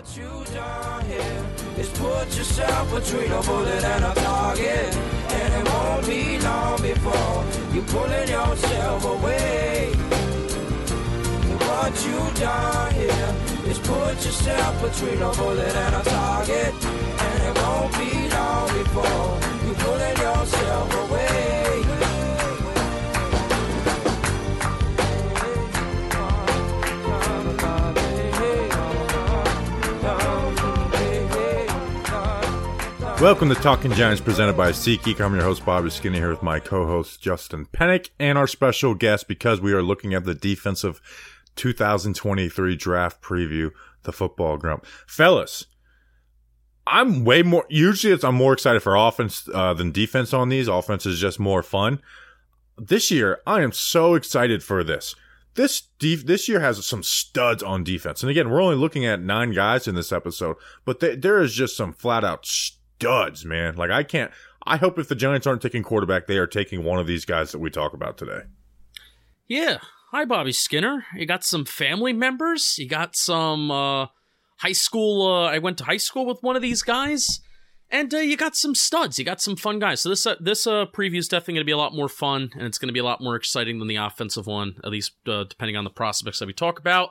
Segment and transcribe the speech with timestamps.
[0.00, 1.44] What you done here
[1.76, 4.96] is put yourself between a bullet and a target.
[4.96, 7.44] And it won't be long before
[7.74, 9.92] you're pulling yourself away.
[11.68, 13.34] What you done here
[13.66, 16.74] is put yourself between a bullet and a target.
[17.26, 21.49] And it won't be long before you're pulling yourself away.
[33.20, 35.20] Welcome to Talking Giants presented by SeatGeek.
[35.20, 39.28] I'm your host, Bobby Skinner, here with my co-host, Justin Pennick, and our special guest
[39.28, 41.02] because we are looking at the defensive
[41.54, 43.72] 2023 draft preview,
[44.04, 44.86] the football grump.
[45.06, 45.66] Fellas,
[46.86, 50.66] I'm way more, usually it's, I'm more excited for offense uh, than defense on these.
[50.66, 52.00] Offense is just more fun.
[52.78, 55.14] This year, I am so excited for this.
[55.56, 58.22] This def- this year has some studs on defense.
[58.22, 61.52] And again, we're only looking at nine guys in this episode, but th- there is
[61.52, 62.46] just some flat out
[63.00, 63.76] studs, man.
[63.76, 64.30] Like I can't.
[64.66, 67.50] I hope if the Giants aren't taking quarterback, they are taking one of these guys
[67.52, 68.42] that we talk about today.
[69.48, 69.78] Yeah.
[70.12, 71.06] Hi, Bobby Skinner.
[71.14, 72.76] You got some family members.
[72.78, 74.06] You got some uh,
[74.58, 75.26] high school.
[75.26, 77.40] Uh, I went to high school with one of these guys,
[77.90, 79.18] and uh, you got some studs.
[79.18, 80.02] You got some fun guys.
[80.02, 82.50] So this uh, this uh, preview is definitely going to be a lot more fun,
[82.54, 85.12] and it's going to be a lot more exciting than the offensive one, at least
[85.26, 87.10] uh, depending on the prospects that we talk about.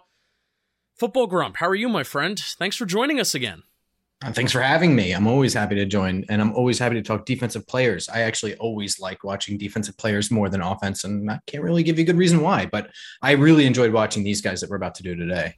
[1.00, 2.38] Football Grump, how are you, my friend?
[2.38, 3.64] Thanks for joining us again.
[4.22, 5.14] Thanks for having me.
[5.14, 8.10] I'm always happy to join, and I'm always happy to talk defensive players.
[8.10, 11.98] I actually always like watching defensive players more than offense, and I can't really give
[11.98, 12.90] you a good reason why, but
[13.22, 15.56] I really enjoyed watching these guys that we're about to do today.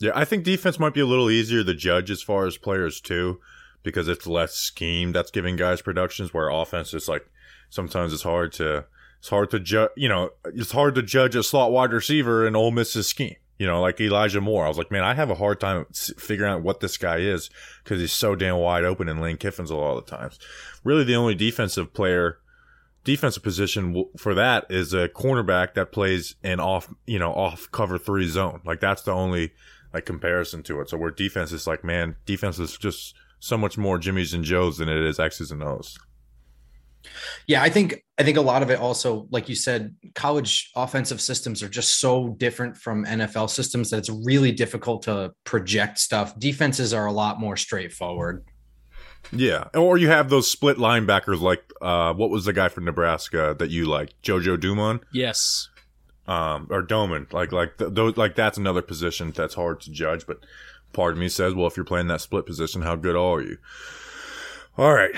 [0.00, 3.00] Yeah, I think defense might be a little easier to judge as far as players
[3.00, 3.40] too,
[3.84, 6.34] because it's less scheme that's giving guys productions.
[6.34, 7.30] Where offense is like
[7.70, 8.86] sometimes it's hard to
[9.20, 9.90] it's hard to judge.
[9.96, 13.36] You know, it's hard to judge a slot wide receiver in Ole Miss's scheme.
[13.58, 14.64] You know, like Elijah Moore.
[14.64, 17.50] I was like, man, I have a hard time figuring out what this guy is
[17.82, 20.38] because he's so damn wide open in Lane Kiffin's a lot of the times.
[20.84, 22.38] Really, the only defensive player,
[23.02, 27.98] defensive position for that is a cornerback that plays in off, you know, off cover
[27.98, 28.60] three zone.
[28.64, 29.52] Like that's the only
[29.92, 30.90] like comparison to it.
[30.90, 34.78] So where defense is like, man, defense is just so much more Jimmys and Joes
[34.78, 35.98] than it is X's and O's.
[37.46, 41.20] Yeah, I think I think a lot of it also, like you said, college offensive
[41.20, 46.36] systems are just so different from NFL systems that it's really difficult to project stuff.
[46.38, 48.44] Defenses are a lot more straightforward.
[49.30, 53.54] Yeah, or you have those split linebackers like uh, what was the guy from Nebraska
[53.58, 55.68] that you like, Jojo Dumont, Yes.
[56.26, 57.32] um, or Domann?
[57.32, 60.26] Like like th- those like that's another position that's hard to judge.
[60.26, 60.38] But
[60.92, 63.58] part of me says, well, if you're playing that split position, how good are you?
[64.76, 65.10] All right,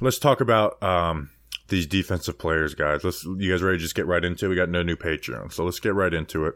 [0.00, 1.30] let's talk about um,
[1.68, 3.04] these defensive players, guys.
[3.04, 4.48] Let's you guys ready to just get right into it?
[4.48, 6.54] We got no new Patreon, so let's get right into it.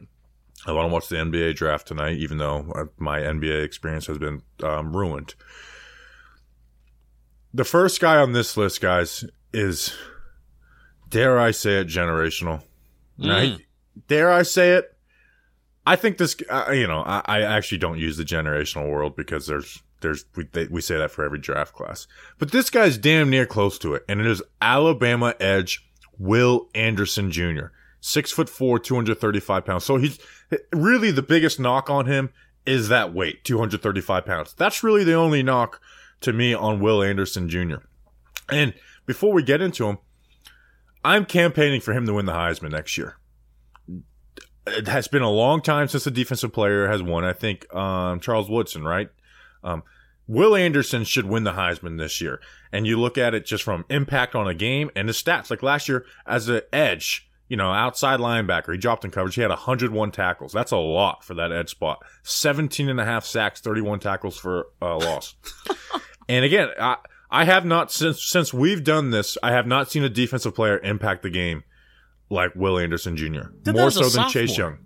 [0.66, 4.18] I want to watch the NBA draft tonight, even though uh, my NBA experience has
[4.18, 5.34] been um, ruined.
[7.52, 9.92] The first guy on this list, guys, is
[11.08, 12.62] dare I say it, generational.
[13.18, 13.62] Mm.
[14.08, 14.96] dare I say it?
[15.84, 19.46] I think this, uh, you know, I, I actually don't use the generational world because
[19.46, 22.06] there's, there's, we, they, we say that for every draft class.
[22.38, 27.30] But this guy's damn near close to it, and it is Alabama edge Will Anderson
[27.30, 27.66] Jr.
[28.00, 29.84] Six foot four, 235 pounds.
[29.84, 30.18] So he's
[30.72, 32.30] really the biggest knock on him
[32.66, 34.54] is that weight, 235 pounds.
[34.54, 35.80] That's really the only knock
[36.20, 37.76] to me on Will Anderson Jr.
[38.50, 38.74] And
[39.06, 39.98] before we get into him,
[41.04, 43.16] I'm campaigning for him to win the Heisman next year.
[44.66, 47.24] It has been a long time since a defensive player has won.
[47.24, 49.08] I think um, Charles Woodson, right?
[49.64, 49.82] Um,
[50.28, 52.40] Will Anderson should win the Heisman this year.
[52.72, 55.50] And you look at it just from impact on a game and the stats.
[55.50, 59.34] Like last year, as an edge, you know, outside linebacker, he dropped in coverage.
[59.34, 60.52] He had 101 tackles.
[60.52, 62.02] That's a lot for that edge spot.
[62.22, 65.34] 17 and a half sacks, 31 tackles for uh, loss.
[66.28, 66.96] and again, I,
[67.30, 70.78] I have not since since we've done this, I have not seen a defensive player
[70.78, 71.64] impact the game
[72.30, 73.50] like Will Anderson Jr.
[73.66, 74.56] More so than Chase.
[74.56, 74.78] Young.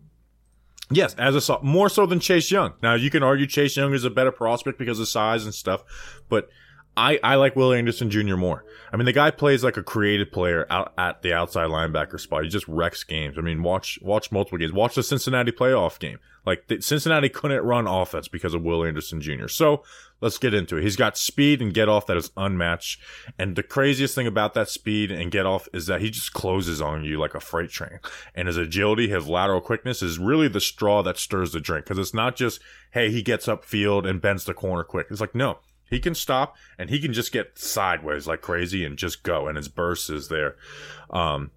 [0.91, 2.75] Yes, as a more so than Chase Young.
[2.83, 5.83] Now you can argue Chase Young is a better prospect because of size and stuff,
[6.29, 6.49] but
[6.97, 8.37] I, I like Will Anderson Jr.
[8.37, 8.65] more.
[8.91, 12.45] I mean, the guy plays like a creative player out at the outside linebacker spot.
[12.45, 13.37] He just wrecks games.
[13.37, 14.73] I mean, watch watch multiple games.
[14.73, 16.19] Watch the Cincinnati playoff game.
[16.47, 19.49] Like the, Cincinnati couldn't run offense because of Will Anderson Jr.
[19.49, 19.83] So
[20.21, 20.85] let's get into it.
[20.85, 23.01] He's got speed and get off that is unmatched.
[23.39, 26.81] And the craziest thing about that speed and get off is that he just closes
[26.81, 27.99] on you like a freight train.
[28.35, 31.85] And his agility, his lateral quickness is really the straw that stirs the drink.
[31.85, 32.61] Cause it's not just,
[32.93, 35.09] hey, he gets upfield and bends the corner quick.
[35.11, 38.97] It's like, no, he can stop and he can just get sideways like crazy and
[38.97, 39.49] just go.
[39.49, 40.57] And his burst is there.
[41.11, 41.51] Um,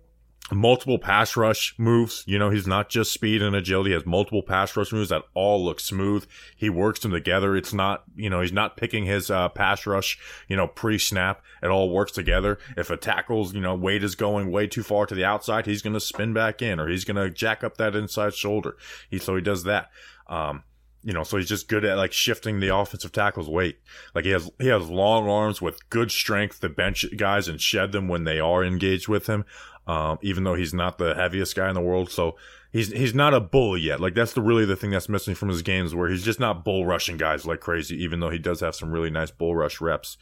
[0.52, 2.24] multiple pass rush moves.
[2.26, 3.92] You know, he's not just speed and agility.
[3.92, 6.26] He has multiple pass rush moves that all look smooth.
[6.56, 7.56] He works them together.
[7.56, 10.18] It's not, you know, he's not picking his uh, pass rush,
[10.48, 11.42] you know, pre-snap.
[11.62, 12.58] It all works together.
[12.78, 15.82] If a tackle's, you know, weight is going way too far to the outside, he's
[15.82, 18.76] going to spin back in or he's going to jack up that inside shoulder.
[19.10, 19.90] He, so he does that.
[20.28, 20.64] Um,
[21.04, 23.80] you know, so he's just good at like shifting the offensive tackle's weight.
[24.14, 27.92] Like he has he has long arms with good strength to bench guys and shed
[27.92, 29.46] them when they are engaged with him
[29.90, 32.12] um, even though he's not the heaviest guy in the world.
[32.12, 32.38] So
[32.72, 34.00] he's he's not a bull yet.
[34.00, 36.64] Like that's the really the thing that's missing from his games, where he's just not
[36.64, 38.02] bull rushing guys like crazy.
[38.04, 40.18] Even though he does have some really nice bull rush reps.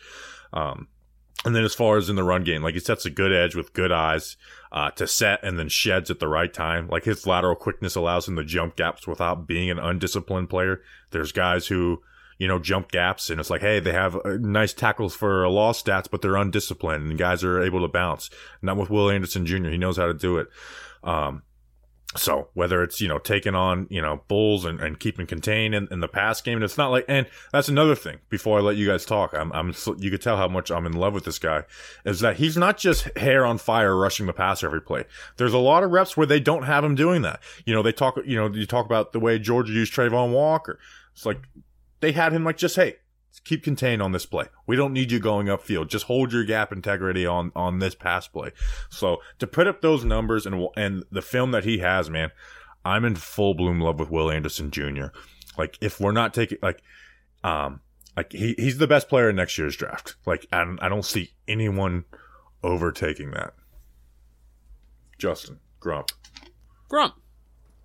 [0.53, 0.87] Um,
[1.45, 3.55] and then as far as in the run game, like he sets a good edge
[3.55, 4.37] with good eyes
[4.71, 6.87] uh, to set and then sheds at the right time.
[6.87, 10.81] Like his lateral quickness allows him to jump gaps without being an undisciplined player.
[11.11, 12.01] There's guys who
[12.37, 13.29] you know, jump gaps.
[13.29, 16.35] And it's like, hey, they have uh, nice tackles for a loss stats, but they're
[16.35, 18.29] undisciplined and guys are able to bounce.
[18.61, 19.69] Not with Will Anderson Jr.
[19.69, 20.47] He knows how to do it.
[21.03, 21.43] Um,
[22.15, 25.87] so whether it's, you know, taking on, you know, bulls and, and keeping contained in,
[25.91, 28.77] in the pass game, and it's not like, and that's another thing before I let
[28.77, 29.33] you guys talk.
[29.33, 31.63] I'm, I'm, you could tell how much I'm in love with this guy
[32.05, 35.03] is that he's not just hair on fire rushing the passer every play.
[35.35, 37.41] There's a lot of reps where they don't have him doing that.
[37.65, 40.79] You know, they talk, you know, you talk about the way Georgia used Travon Walker.
[41.13, 41.41] It's like
[41.99, 42.97] they had him like just hey
[43.43, 44.45] keep contained on this play.
[44.65, 45.87] We don't need you going upfield.
[45.87, 48.51] Just hold your gap integrity on on this pass play.
[48.89, 52.31] So to put up those numbers and and the film that he has, man,
[52.83, 55.07] I'm in full bloom love with Will Anderson Jr.
[55.57, 56.81] Like if we're not taking like
[57.43, 57.81] um
[58.15, 60.15] like he he's the best player in next year's draft.
[60.25, 62.05] Like I I don't see anyone
[62.63, 63.53] overtaking that.
[65.17, 66.09] Justin Grump.
[66.89, 67.15] Grump.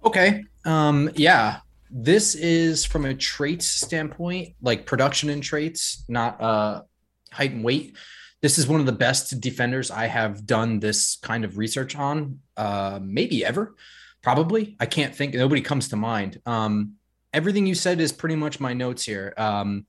[0.04, 0.44] Okay.
[0.64, 1.60] Um yeah,
[1.92, 6.82] this is from a traits standpoint, like production and traits, not uh,
[7.30, 7.96] height and weight.
[8.40, 12.40] This is one of the best defenders I have done this kind of research on,
[12.56, 13.76] uh, maybe ever.
[14.22, 15.34] Probably, I can't think.
[15.34, 16.40] Nobody comes to mind.
[16.46, 16.94] Um,
[17.34, 19.34] everything you said is pretty much my notes here.
[19.36, 19.86] Um,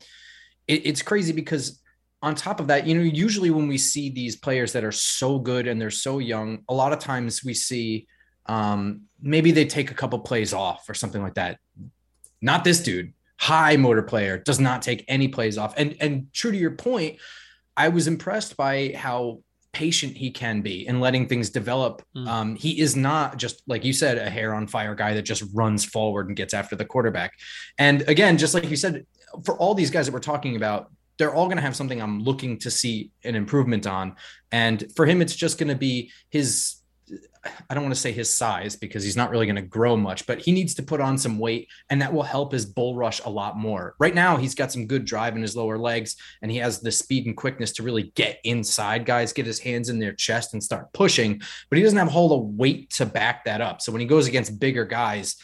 [0.68, 1.82] it, it's crazy because
[2.22, 5.40] on top of that, you know, usually when we see these players that are so
[5.40, 8.08] good and they're so young, a lot of times we see
[8.46, 11.60] um, maybe they take a couple plays off or something like that.
[12.42, 13.14] Not this dude.
[13.40, 15.74] High motor player does not take any plays off.
[15.78, 17.20] And and true to your point,
[17.76, 19.40] I was impressed by how
[19.74, 22.04] patient he can be in letting things develop.
[22.16, 22.28] Mm.
[22.28, 25.44] Um, he is not just like you said, a hair on fire guy that just
[25.54, 27.34] runs forward and gets after the quarterback.
[27.78, 29.06] And again, just like you said,
[29.44, 32.24] for all these guys that we're talking about, they're all going to have something I'm
[32.24, 34.16] looking to see an improvement on.
[34.52, 36.76] And for him, it's just going to be his
[37.70, 40.26] I don't want to say his size because he's not really going to grow much,
[40.26, 43.22] but he needs to put on some weight and that will help his bull rush
[43.26, 43.96] a lot more.
[44.00, 46.92] Right now, he's got some good drive in his lower legs and he has the
[46.92, 50.64] speed and quickness to really get inside guys, get his hands in their chest and
[50.64, 53.82] start pushing, but he doesn't have a whole lot of weight to back that up.
[53.82, 55.36] So when he goes against bigger guys,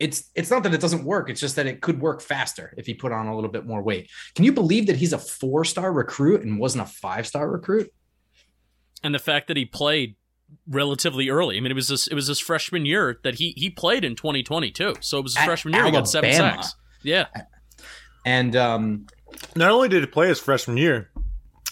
[0.00, 2.86] it's it's not that it doesn't work it's just that it could work faster if
[2.86, 5.64] he put on a little bit more weight can you believe that he's a four
[5.64, 7.88] star recruit and wasn't a five star recruit
[9.04, 10.16] and the fact that he played
[10.66, 11.56] relatively early.
[11.56, 14.16] I mean, it was this it was his freshman year that he he played in
[14.16, 14.94] 2022.
[15.00, 15.82] So it was his At freshman year.
[15.82, 15.98] Alabama.
[15.98, 16.74] He got seven sacks.
[17.02, 17.26] Yeah,
[18.24, 19.06] and um,
[19.56, 21.10] not only did he play his freshman year,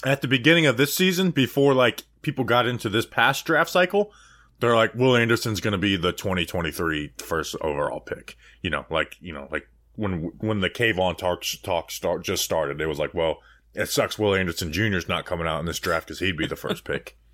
[0.04, 4.12] at the beginning of this season, before like people got into this past draft cycle,
[4.60, 8.36] they're like, Will Anderson's going to be the 2023 first overall pick.
[8.62, 12.80] You know, like you know, like when when the Kayvon talk talk start just started,
[12.80, 13.38] it was like, well,
[13.74, 14.18] it sucks.
[14.18, 14.96] Will Anderson Jr.
[14.96, 17.16] is not coming out in this draft because he'd be the first pick.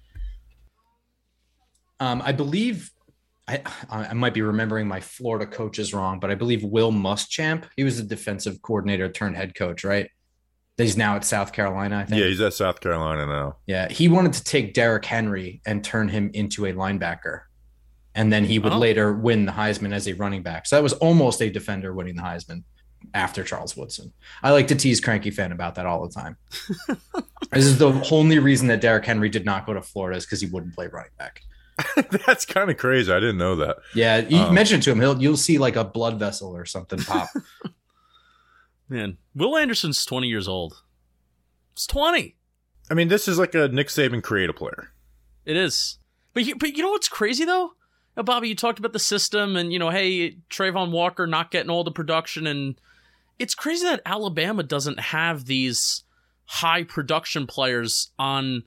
[2.00, 2.90] Um, I believe
[3.48, 7.84] I, I might be remembering my Florida coaches wrong, but I believe Will Muschamp, he
[7.84, 10.10] was the defensive coordinator turned head coach, right?
[10.76, 12.20] He's now at South Carolina, I think.
[12.20, 13.56] Yeah, he's at South Carolina now.
[13.66, 17.42] Yeah, he wanted to take Derrick Henry and turn him into a linebacker.
[18.14, 18.78] And then he would oh.
[18.78, 20.66] later win the Heisman as a running back.
[20.66, 22.64] So that was almost a defender winning the Heisman
[23.14, 24.12] after Charles Woodson.
[24.42, 26.36] I like to tease Cranky Fan about that all the time.
[27.52, 30.40] this is the only reason that Derrick Henry did not go to Florida is because
[30.40, 31.40] he wouldn't play running back.
[32.26, 33.12] That's kind of crazy.
[33.12, 33.76] I didn't know that.
[33.94, 35.00] Yeah, you um, mention it to him.
[35.00, 37.28] He'll you'll see like a blood vessel or something pop.
[38.88, 40.82] Man, Will Anderson's twenty years old.
[41.72, 42.36] It's twenty.
[42.90, 44.92] I mean, this is like a Nick Saban create a player.
[45.44, 45.98] It is,
[46.32, 47.72] but you, but you know what's crazy though,
[48.16, 48.48] now, Bobby?
[48.48, 51.90] You talked about the system and you know, hey, Travon Walker not getting all the
[51.90, 52.80] production, and
[53.38, 56.04] it's crazy that Alabama doesn't have these
[56.46, 58.62] high production players on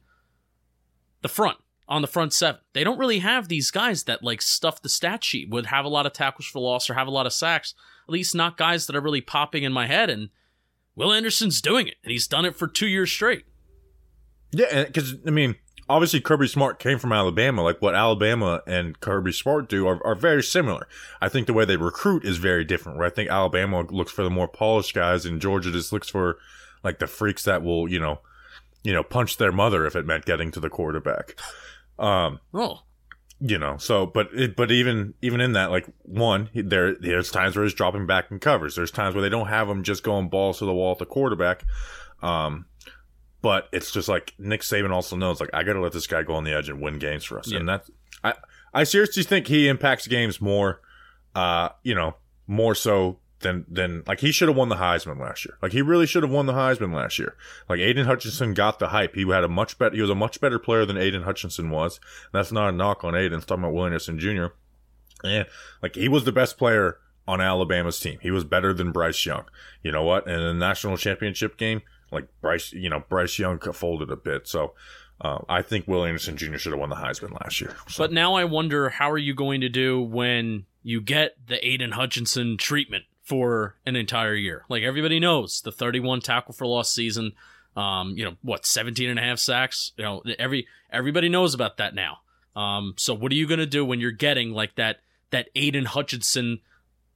[1.21, 1.57] the front
[1.89, 2.61] on the front seven.
[2.73, 5.89] They don't really have these guys that like stuff the stat sheet, would have a
[5.89, 7.73] lot of tackles for loss or have a lot of sacks.
[8.07, 10.09] At least not guys that are really popping in my head.
[10.09, 10.29] And
[10.95, 13.45] Will Anderson's doing it, and he's done it for two years straight.
[14.51, 15.55] Yeah, because I mean,
[15.89, 17.63] obviously Kirby Smart came from Alabama.
[17.63, 20.87] Like what Alabama and Kirby Smart do are, are very similar.
[21.19, 22.97] I think the way they recruit is very different.
[22.97, 26.37] Where I think Alabama looks for the more polished guys, and Georgia just looks for
[26.83, 28.19] like the freaks that will, you know,
[28.83, 31.35] you know, punch their mother if it meant getting to the quarterback.
[31.99, 32.81] Um, Oh,
[33.41, 37.55] you know so but it, but even even in that like one there there's times
[37.55, 38.75] where he's dropping back in covers.
[38.75, 41.05] There's times where they don't have him just going balls to the wall at the
[41.05, 41.63] quarterback.
[42.21, 42.65] Um
[43.41, 46.23] but it's just like Nick Saban also knows like I got to let this guy
[46.23, 47.49] go on the edge and win games for us.
[47.49, 47.59] Yeah.
[47.59, 47.89] and that's
[48.23, 48.33] I
[48.73, 50.81] I seriously think he impacts games more
[51.33, 52.15] uh you know
[52.45, 55.81] more so than than like he should have won the Heisman last year like he
[55.81, 57.35] really should have won the Heisman last year
[57.69, 60.41] like Aidan Hutchinson got the hype he had a much better he was a much
[60.41, 61.99] better player than Aidan Hutchinson was
[62.31, 63.37] that's not a knock on Aidan.
[63.37, 64.47] It's talking about Willie Anderson Jr.
[65.23, 65.45] And
[65.81, 68.17] like he was the best player on Alabama's team.
[68.21, 69.45] He was better than Bryce Young.
[69.83, 70.27] You know what?
[70.27, 71.81] In the national championship game,
[72.11, 74.47] like Bryce, you know, Bryce Young folded a bit.
[74.47, 74.73] So
[75.21, 76.57] uh, I think Willie Anderson Jr.
[76.57, 77.75] should have won the Heisman last year.
[77.87, 81.65] So, but now I wonder how are you going to do when you get the
[81.65, 84.65] Aidan Hutchinson treatment for an entire year?
[84.69, 87.33] Like everybody knows the 31 tackle for loss season.
[87.77, 89.91] Um, you know what, 17 and a half sacks.
[89.95, 92.17] You know every everybody knows about that now.
[92.55, 94.97] Um, so what are you going to do when you're getting like that
[95.29, 96.59] that Aidan Hutchinson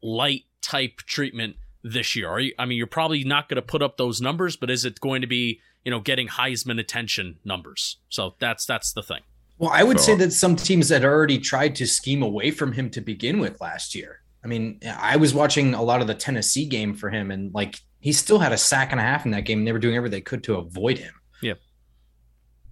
[0.02, 2.30] light type treatment this year?
[2.30, 2.54] Are you?
[2.60, 5.22] I mean, you're probably not going to put up those numbers, but is it going
[5.22, 7.98] to be you know getting Heisman attention numbers?
[8.10, 9.22] So that's that's the thing.
[9.58, 12.74] Well, I would So- say that some teams had already tried to scheme away from
[12.74, 14.20] him to begin with last year.
[14.44, 17.80] I mean, I was watching a lot of the Tennessee game for him, and like
[18.00, 19.60] he still had a sack and a half in that game.
[19.60, 21.14] And they were doing everything they could to avoid him.
[21.42, 21.54] Yeah.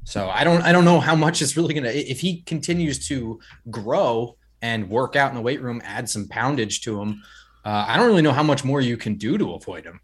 [0.04, 1.90] So I don't, I don't know how much it's really gonna.
[1.90, 6.82] If he continues to grow and work out in the weight room, add some poundage
[6.82, 7.24] to him,
[7.64, 10.00] uh, I don't really know how much more you can do to avoid him.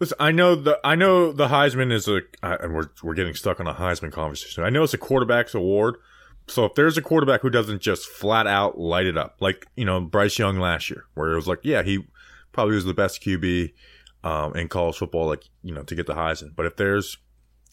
[0.00, 3.60] Listen, I know the I know the Heisman is a and we're we're getting stuck
[3.60, 4.64] on a Heisman conversation.
[4.64, 5.96] I know it's a quarterback's award.
[6.48, 9.84] So if there's a quarterback who doesn't just flat out light it up, like you
[9.84, 12.04] know Bryce Young last year, where it was like, yeah, he
[12.52, 13.72] probably was the best QB
[14.24, 16.54] um, in college football, like you know to get the Heisman.
[16.54, 17.16] But if there's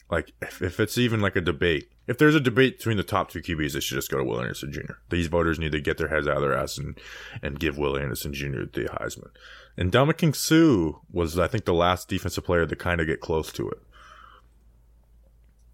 [0.10, 3.30] like if, if it's even like a debate, if there's a debate between the top
[3.30, 4.94] two QBs, they should just go to Will Anderson Jr.
[5.10, 7.00] These voters need to get their heads out of their ass and
[7.42, 8.64] and give Will Anderson Jr.
[8.72, 9.30] the Heisman.
[9.78, 13.52] And Ndamukong Suh was, I think, the last defensive player to kind of get close
[13.54, 13.78] to it.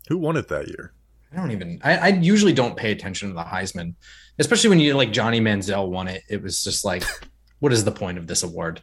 [0.10, 0.94] Who won it that year?
[1.36, 1.80] I don't even.
[1.84, 3.96] I, I usually don't pay attention to the Heisman,
[4.40, 6.24] especially when you like Johnny Manziel won it.
[6.30, 7.04] It was just like,
[7.60, 8.82] what is the point of this award?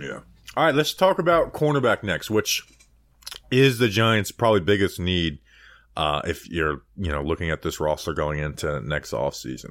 [0.00, 0.20] Yeah.
[0.56, 2.62] All right, let's talk about cornerback next, which
[3.50, 5.38] is the Giants' probably biggest need
[5.96, 9.70] uh, if you're, you know, looking at this roster going into next offseason.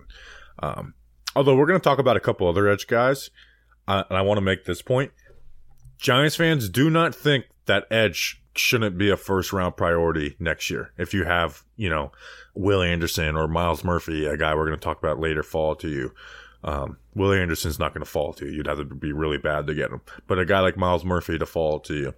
[0.59, 0.93] Um,
[1.35, 3.29] although we're going to talk about a couple other edge guys,
[3.87, 5.11] uh, and I want to make this point.
[5.97, 10.91] Giants fans do not think that edge shouldn't be a first round priority next year.
[10.97, 12.11] If you have, you know,
[12.53, 15.87] Will Anderson or Myles Murphy, a guy we're going to talk about later, fall to
[15.87, 16.13] you.
[16.63, 18.51] Um, Willie Anderson's not going to fall to you.
[18.51, 20.01] You'd have to be really bad to get him.
[20.27, 22.13] But a guy like Myles Murphy to fall to you.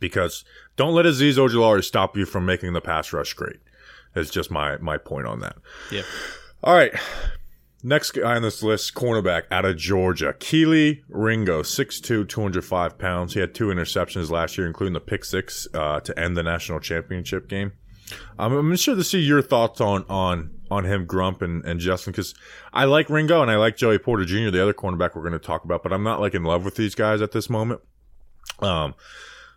[0.00, 0.44] Because
[0.76, 3.60] don't let Azeez Ojulari stop you from making the pass rush great.
[4.14, 5.56] Is just my, my point on that.
[5.90, 6.02] Yeah.
[6.62, 6.94] All right.
[7.86, 13.34] Next guy on this list, cornerback out of Georgia, Kelee Ringo, 6'2", 205 pounds.
[13.34, 16.80] He had two interceptions last year, including the pick six uh, to end the national
[16.80, 17.72] championship game.
[18.38, 22.12] Um, I'm interested to see your thoughts on on on him, Grump and, and Justin,
[22.12, 22.34] because
[22.72, 25.38] I like Ringo and I like Joey Porter Jr., the other cornerback we're going to
[25.38, 27.82] talk about, but I'm not like in love with these guys at this moment.
[28.60, 28.94] Um,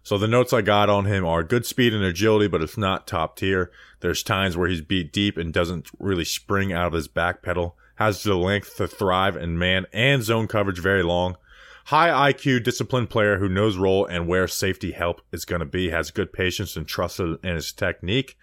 [0.04, 3.08] so the notes I got on him are good speed and agility, but it's not
[3.08, 3.72] top tier.
[4.02, 7.78] There's times where he's beat deep and doesn't really spring out of his back pedal.
[7.98, 11.38] Has the length to thrive in man and zone coverage very long.
[11.86, 15.90] High IQ, disciplined player who knows role and where safety help is going to be.
[15.90, 18.38] Has good patience and trust in his technique.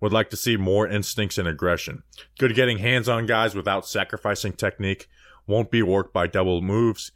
[0.00, 2.02] Would like to see more instincts and aggression.
[2.38, 5.08] Good getting hands on guys without sacrificing technique.
[5.46, 7.12] Won't be worked by double moves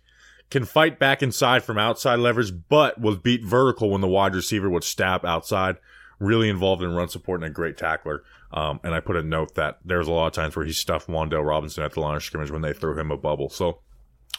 [0.50, 4.68] can fight back inside from outside leverage, but was beat vertical when the wide receiver
[4.68, 5.76] would stab outside.
[6.18, 8.23] Really involved in run support and a great tackler.
[8.52, 11.09] Um, and I put a note that there's a lot of times where he stuffed
[11.09, 13.49] Wan'Dale Robinson at the line of scrimmage when they threw him a bubble.
[13.49, 13.78] So,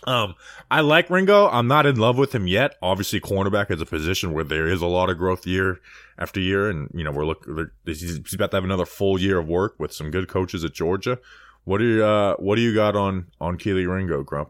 [0.06, 0.36] um,
[0.70, 1.48] I like Ringo.
[1.48, 2.75] I'm not in love with him yet.
[2.82, 5.80] Obviously, cornerback is a position where there is a lot of growth year
[6.18, 7.70] after year, and you know we're looking.
[7.86, 11.20] He's about to have another full year of work with some good coaches at Georgia.
[11.65, 14.50] What do you uh, What do you got on on Kelee Ringo, Grump?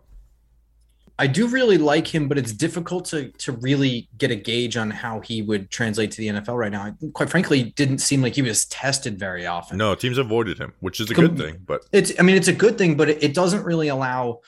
[1.21, 4.89] I do really like him, but it's difficult to to really get a gauge on
[4.89, 6.97] how he would translate to the NFL right now.
[7.13, 9.77] Quite frankly, didn't seem like he was tested very often.
[9.77, 11.57] No, teams avoided him, which is a Com- good thing.
[11.63, 14.39] But It's I mean, it's a good thing, but it, it doesn't really allow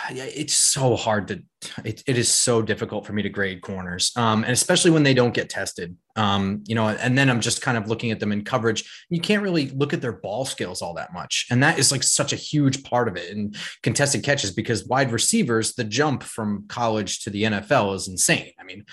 [0.10, 1.42] it's so hard to
[1.84, 5.14] it, it is so difficult for me to grade corners um, and especially when they
[5.14, 5.96] don't get tested.
[6.16, 9.18] Um, you know and then i'm just kind of looking at them in coverage you
[9.18, 12.34] can't really look at their ball skills all that much and that is like such
[12.34, 17.20] a huge part of it and contested catches because wide receivers the jump from college
[17.20, 18.52] to the nfl is insane.
[18.60, 18.84] I mean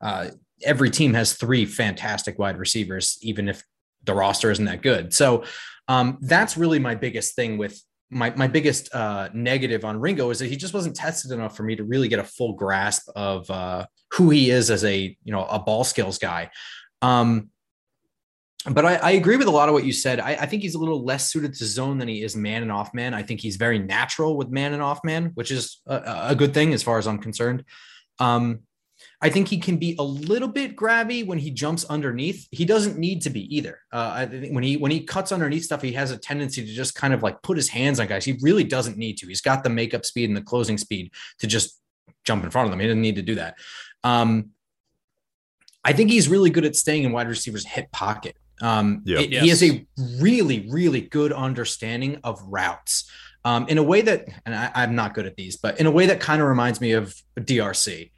[0.00, 0.28] uh,
[0.64, 3.62] every team has three fantastic wide receivers even if
[4.04, 5.12] the roster isn't that good.
[5.14, 5.44] So
[5.88, 7.80] um, that's really my biggest thing with
[8.12, 11.62] my my biggest uh, negative on Ringo is that he just wasn't tested enough for
[11.62, 15.32] me to really get a full grasp of uh, who he is as a you
[15.32, 16.50] know a ball skills guy.
[17.00, 17.50] Um,
[18.70, 20.20] but I, I, agree with a lot of what you said.
[20.20, 22.70] I, I, think he's a little less suited to zone than he is man and
[22.70, 23.12] off man.
[23.12, 26.54] I think he's very natural with man and off man, which is a, a good
[26.54, 27.64] thing as far as I'm concerned.
[28.20, 28.60] Um,
[29.24, 32.48] I think he can be a little bit grabby when he jumps underneath.
[32.50, 33.78] He doesn't need to be either.
[33.92, 36.72] Uh, I think when he when he cuts underneath stuff, he has a tendency to
[36.72, 38.24] just kind of like put his hands on guys.
[38.24, 39.26] He really doesn't need to.
[39.28, 41.80] He's got the makeup speed and the closing speed to just
[42.24, 42.80] jump in front of them.
[42.80, 43.58] He doesn't need to do that.
[44.02, 44.50] Um,
[45.84, 48.36] I think he's really good at staying in wide receivers' hip pocket.
[48.60, 49.22] Um, yep.
[49.22, 49.42] it, yes.
[49.42, 49.86] He has a
[50.20, 53.10] really, really good understanding of routes
[53.44, 55.90] um, in a way that, and I, I'm not good at these, but in a
[55.90, 58.10] way that kind of reminds me of DRC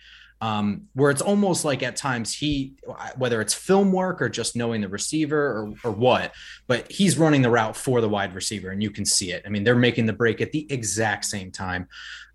[0.44, 2.74] um, where it's almost like at times he,
[3.16, 6.34] whether it's film work or just knowing the receiver or, or what,
[6.66, 9.42] but he's running the route for the wide receiver and you can see it.
[9.46, 11.88] I mean, they're making the break at the exact same time.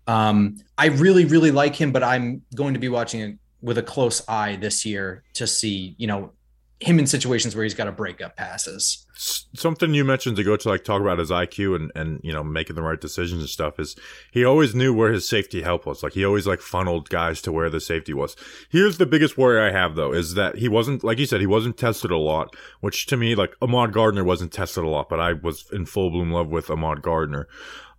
[0.08, 3.82] Um, I really, really like him, but I'm going to be watching it with a
[3.82, 6.32] close eye this year to see, you know,
[6.80, 9.06] him in situations where he's got to break up passes.
[9.22, 12.42] Something you mentioned to go to like talk about his IQ and and you know
[12.42, 13.94] making the right decisions and stuff is
[14.30, 16.02] he always knew where his safety help was.
[16.02, 18.34] Like he always like funneled guys to where the safety was.
[18.70, 21.46] Here's the biggest worry I have though is that he wasn't like you said he
[21.46, 25.20] wasn't tested a lot, which to me like Ahmad Gardner wasn't tested a lot, but
[25.20, 27.46] I was in full bloom love with Ahmad Gardner.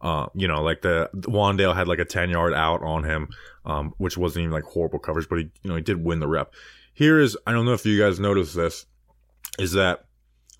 [0.01, 3.29] Uh, you know, like the Wan'Dale had like a 10 yard out on him,
[3.65, 6.27] um, which wasn't even like horrible coverage, but he, you know, he did win the
[6.27, 6.51] rep.
[6.95, 8.87] Here is, I don't know if you guys noticed this,
[9.59, 10.05] is that,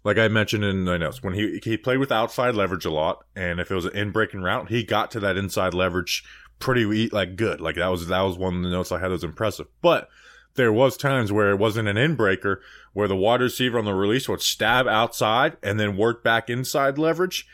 [0.03, 3.23] like I mentioned in the notes, when he, he played with outside leverage a lot,
[3.35, 6.23] and if it was an in breaking route, he got to that inside leverage
[6.59, 7.61] pretty, like, good.
[7.61, 9.67] Like, that was, that was one of the notes I had that was impressive.
[9.81, 10.09] But,
[10.55, 12.61] there was times where it wasn't an in breaker
[12.93, 16.97] where the wide receiver on the release would stab outside and then work back inside
[16.97, 17.47] leverage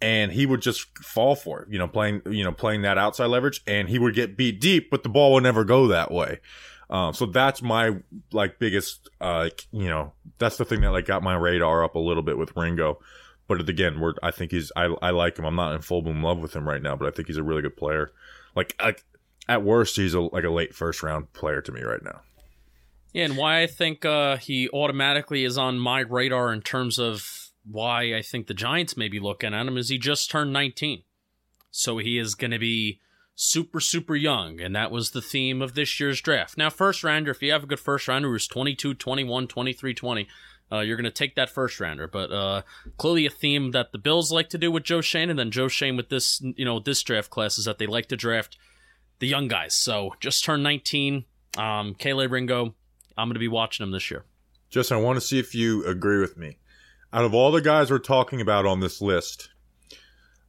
[0.00, 3.26] and he would just fall for it, you know, playing, you know, playing that outside
[3.26, 6.40] leverage and he would get beat deep, but the ball would never go that way.
[6.90, 7.96] Um, so that's my
[8.32, 11.98] like biggest, uh, you know, that's the thing that like got my radar up a
[12.00, 12.98] little bit with Ringo.
[13.46, 15.44] But again, we're I think he's I I like him.
[15.44, 17.42] I'm not in full bloom love with him right now, but I think he's a
[17.42, 18.12] really good player.
[18.54, 18.94] Like I,
[19.48, 22.20] at worst, he's a like a late first round player to me right now.
[23.12, 27.50] Yeah, and why I think uh, he automatically is on my radar in terms of
[27.64, 31.04] why I think the Giants may be looking at him is he just turned 19,
[31.70, 33.00] so he is going to be
[33.34, 34.60] super, super young.
[34.60, 36.56] And that was the theme of this year's draft.
[36.56, 40.28] Now, first rounder, if you have a good first rounder who's 22, 21, 23, 20,
[40.72, 42.06] uh, you're going to take that first rounder.
[42.06, 42.62] But uh,
[42.96, 45.68] clearly, a theme that the Bills like to do with Joe Schoen, and then Joe
[45.68, 48.56] Schoen with this, you know, this draft class is that they like to draft
[49.18, 49.74] the young guys.
[49.74, 51.24] So just turned 19.
[51.56, 52.74] Um, Ringo,
[53.16, 54.24] I'm going to be watching him this year.
[54.70, 56.58] Justin, I want to see if you agree with me.
[57.12, 59.50] Out of all the guys we're talking about on this list,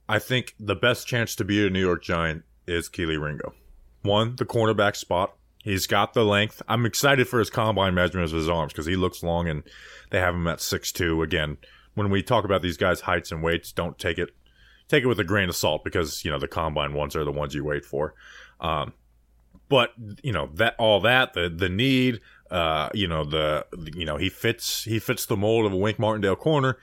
[0.09, 3.53] I think the best chance to be a New York Giant is Kelee Ringo.
[4.01, 5.35] One, the cornerback spot.
[5.63, 6.61] He's got the length.
[6.67, 9.63] I'm excited for his combine measurements of his arms because he looks long and
[10.11, 11.23] they have him at six two.
[11.23, 11.57] Again,
[11.95, 14.29] when we talk about these guys' heights and weights, don't take it
[14.87, 17.31] take it with a grain of salt because you know the combine ones are the
[17.31, 18.13] ones you wait for.
[18.59, 18.93] Um,
[19.69, 24.17] but you know that all that the the need, uh, you know the you know
[24.17, 26.77] he fits he fits the mold of a Wink Martindale corner,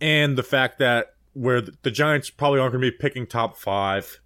[0.00, 4.20] and the fact that where the Giants probably aren't going to be picking top five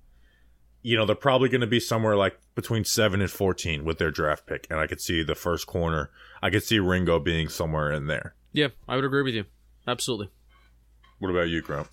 [0.82, 4.10] you know, they're probably going to be somewhere like between 7 and 14 with their
[4.10, 4.66] draft pick.
[4.70, 6.10] And I could see the first corner,
[6.42, 8.34] I could see Ringo being somewhere in there.
[8.52, 9.44] Yeah, I would agree with you.
[9.86, 10.30] Absolutely.
[11.18, 11.88] What about you, Grump?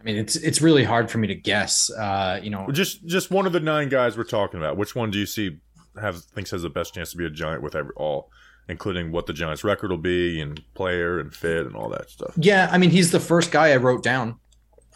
[0.00, 1.90] I mean, it's it's really hard for me to guess.
[1.90, 4.76] Uh, you know, just just one of the nine guys we're talking about.
[4.76, 5.58] Which one do you see
[6.00, 8.30] have thinks has the best chance to be a giant with every all,
[8.68, 12.34] including what the Giants' record will be and player and fit and all that stuff?
[12.36, 14.38] Yeah, I mean, he's the first guy I wrote down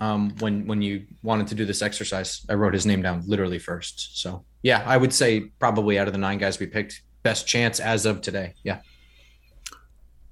[0.00, 2.44] um, when when you wanted to do this exercise.
[2.48, 4.18] I wrote his name down literally first.
[4.20, 7.78] So yeah, I would say probably out of the nine guys we picked, best chance
[7.78, 8.54] as of today.
[8.62, 8.80] Yeah.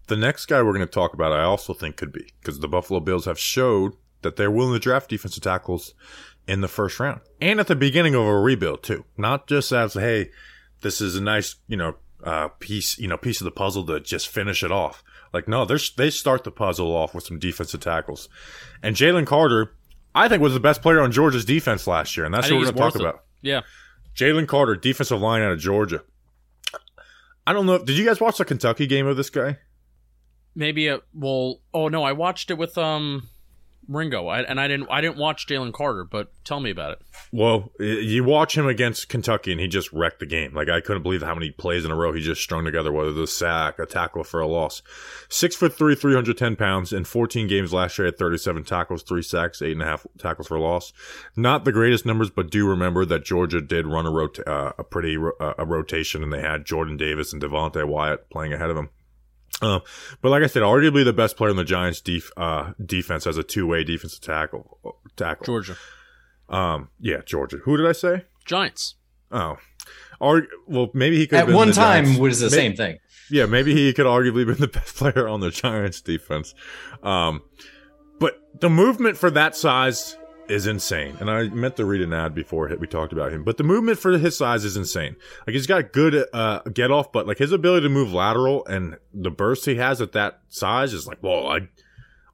[0.06, 2.68] The next guy we're going to talk about, I also think could be because the
[2.68, 5.94] Buffalo Bills have showed that they're willing to draft defensive tackles
[6.46, 9.94] in the first round and at the beginning of a rebuild too, not just as
[9.94, 10.30] hey,
[10.80, 14.00] this is a nice you know uh, piece you know piece of the puzzle to
[14.00, 15.02] just finish it off.
[15.32, 18.28] Like, no, they they start the puzzle off with some defensive tackles.
[18.82, 19.72] And Jalen Carter,
[20.14, 22.58] I think was the best player on Georgia's defense last year, and that's I what
[22.60, 23.00] we're going to talk it.
[23.00, 23.24] about.
[23.42, 23.60] Yeah.
[24.16, 26.02] Jalen Carter, defensive line out of Georgia.
[27.46, 27.78] I don't know.
[27.78, 29.58] Did you guys watch the Kentucky game of this guy?
[30.54, 31.60] Maybe a well.
[31.72, 33.28] Oh no, I watched it with um
[33.88, 34.88] Ringo, I, and I didn't.
[34.90, 37.02] I didn't watch Jalen Carter, but tell me about it.
[37.32, 40.54] Well, you watch him against Kentucky, and he just wrecked the game.
[40.54, 42.92] Like I couldn't believe how many plays in a row he just strung together.
[42.92, 44.82] Whether the sack, a tackle for a loss.
[45.30, 46.92] Six foot three, three hundred ten pounds.
[46.92, 50.06] In fourteen games last year, had thirty seven tackles, three sacks, eight and a half
[50.18, 50.92] tackles for a loss.
[51.34, 54.84] Not the greatest numbers, but do remember that Georgia did run a rota- uh, a
[54.84, 58.68] pretty ro- uh, a rotation, and they had Jordan Davis and Devonte Wyatt playing ahead
[58.68, 58.90] of him.
[59.60, 59.80] Um,
[60.22, 63.36] but like I said, arguably the best player in the Giants' def- uh, defense as
[63.36, 64.78] a two-way defensive tackle.
[65.16, 65.44] Tackle.
[65.46, 65.76] Georgia
[66.48, 67.58] Um, yeah, Georgia.
[67.64, 68.24] Who did I say?
[68.44, 68.94] Giants.
[69.32, 69.56] Oh,
[70.20, 72.56] Ar- well, maybe he could At have been one the time Giants- was the May-
[72.56, 72.98] same thing.
[73.30, 76.54] Yeah, maybe he could arguably been the best player on the Giants defense.
[77.02, 77.42] Um,
[78.20, 80.16] but the movement for that size
[80.48, 81.16] is insane.
[81.20, 83.98] And I meant to read an ad before we talked about him, but the movement
[83.98, 85.16] for his size is insane.
[85.46, 88.96] Like he's got good uh, get off, but like his ability to move lateral and
[89.12, 91.68] the burst he has at that size is like, whoa, I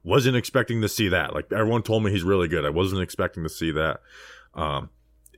[0.03, 1.33] wasn't expecting to see that.
[1.33, 2.65] Like everyone told me he's really good.
[2.65, 3.99] I wasn't expecting to see that.
[4.53, 4.89] Um,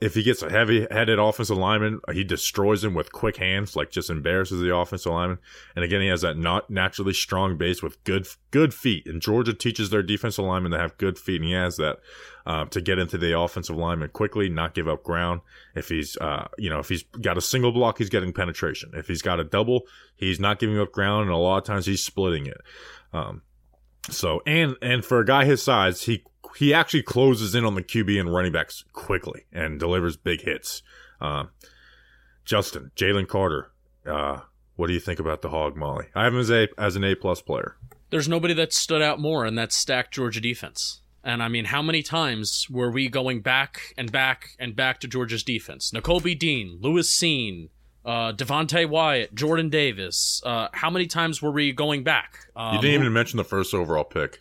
[0.01, 3.89] if he gets a heavy headed offensive lineman, he destroys him with quick hands, like
[3.89, 5.39] just embarrasses the offensive lineman.
[5.75, 9.07] And again, he has that not naturally strong base with good good feet.
[9.07, 11.99] And Georgia teaches their defensive linemen to have good feet, and he has that
[12.45, 15.41] uh, to get into the offensive lineman quickly, not give up ground.
[15.75, 18.91] If he's uh, you know if he's got a single block, he's getting penetration.
[18.93, 19.81] If he's got a double,
[20.15, 22.61] he's not giving up ground, and a lot of times he's splitting it.
[23.13, 23.41] Um,
[24.09, 26.23] so and and for a guy his size, he
[26.57, 30.81] he actually closes in on the QB and running backs quickly and delivers big hits.
[31.19, 31.49] Um,
[32.45, 33.71] Justin, Jalen Carter,
[34.05, 34.39] uh,
[34.75, 36.05] what do you think about the Hog Molly?
[36.15, 37.75] I have him as a as an A plus player.
[38.09, 41.01] There's nobody that stood out more in that stacked Georgia defense.
[41.23, 45.07] And I mean, how many times were we going back and back and back to
[45.07, 45.91] Georgia's defense?
[45.91, 47.67] Nakobe Dean, Lewis Cine,
[48.05, 50.41] uh, Devonte Wyatt, Jordan Davis.
[50.45, 52.47] Uh, how many times were we going back?
[52.55, 54.39] Um, You didn't even mention the first overall pick.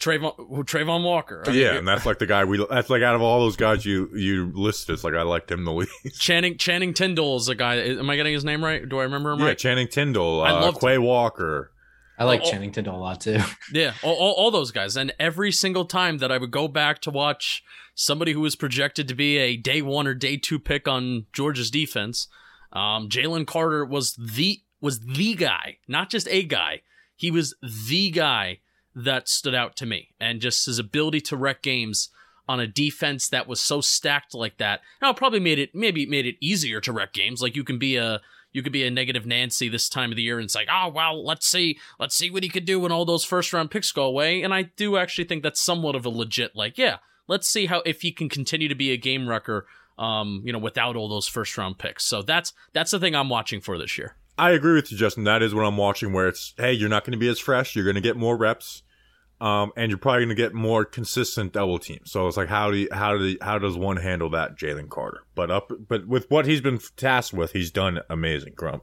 [0.00, 0.34] Travon,
[0.64, 1.42] Travon Walker.
[1.46, 2.64] I mean, yeah, and that's like the guy we.
[2.70, 5.64] That's like out of all those guys you you listed, it's like I liked him
[5.66, 5.92] the least.
[6.18, 7.76] Channing Channing Tindall is a guy.
[7.76, 8.88] Am I getting his name right?
[8.88, 9.58] Do I remember him Yeah, right?
[9.58, 11.70] Channing Tindall, I uh, loved Quay Walker.
[12.18, 12.50] I like Oh, oh.
[12.50, 13.40] Channing Tindall a lot too.
[13.72, 14.96] Yeah, all, all, all those guys.
[14.96, 17.62] And every single time that I would go back to watch
[17.94, 21.70] somebody who was projected to be a day one or day two pick on Georgia's
[21.70, 22.26] defense,
[22.72, 26.80] um, Jalen Carter was the was the guy, not just a guy.
[27.16, 28.60] He was the guy
[28.94, 32.10] that stood out to me, and just his ability to wreck games
[32.48, 34.80] on a defense that was so stacked like that.
[35.00, 37.40] Now, probably made it maybe it made it easier to wreck games.
[37.40, 38.20] Like you can be a
[38.52, 40.88] you could be a negative Nancy this time of the year and it's like, oh
[40.88, 43.92] well, let's see, let's see what he could do when all those first round picks
[43.92, 44.42] go away.
[44.42, 46.96] And I do actually think that's somewhat of a legit like, yeah,
[47.28, 49.66] let's see how if he can continue to be a game wrecker,
[49.98, 52.04] um, you know, without all those first round picks.
[52.04, 54.16] So that's that's the thing I'm watching for this year.
[54.40, 55.24] I agree with you, Justin.
[55.24, 56.14] That is what I'm watching.
[56.14, 57.76] Where it's hey, you're not going to be as fresh.
[57.76, 58.82] You're going to get more reps,
[59.38, 62.10] um, and you're probably going to get more consistent double teams.
[62.10, 64.88] So it's like how do you, how do you, how does one handle that, Jalen
[64.88, 65.24] Carter?
[65.34, 68.54] But up, but with what he's been tasked with, he's done amazing.
[68.56, 68.82] Grump.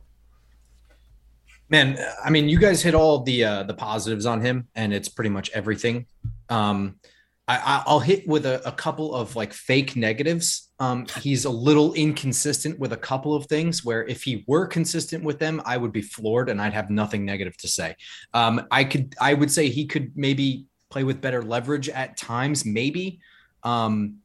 [1.70, 5.10] Man, I mean, you guys hit all the uh, the positives on him, and it's
[5.10, 6.06] pretty much everything.
[6.50, 7.00] Um,
[7.48, 10.72] I, I- I'll hit with a, a couple of like fake negatives.
[10.80, 13.84] Um, he's a little inconsistent with a couple of things.
[13.84, 17.26] Where if he were consistent with them, I would be floored, and I'd have nothing
[17.26, 17.96] negative to say.
[18.34, 22.66] Um, I could, I would say he could maybe play with better leverage at times.
[22.66, 23.20] Maybe
[23.64, 24.18] um,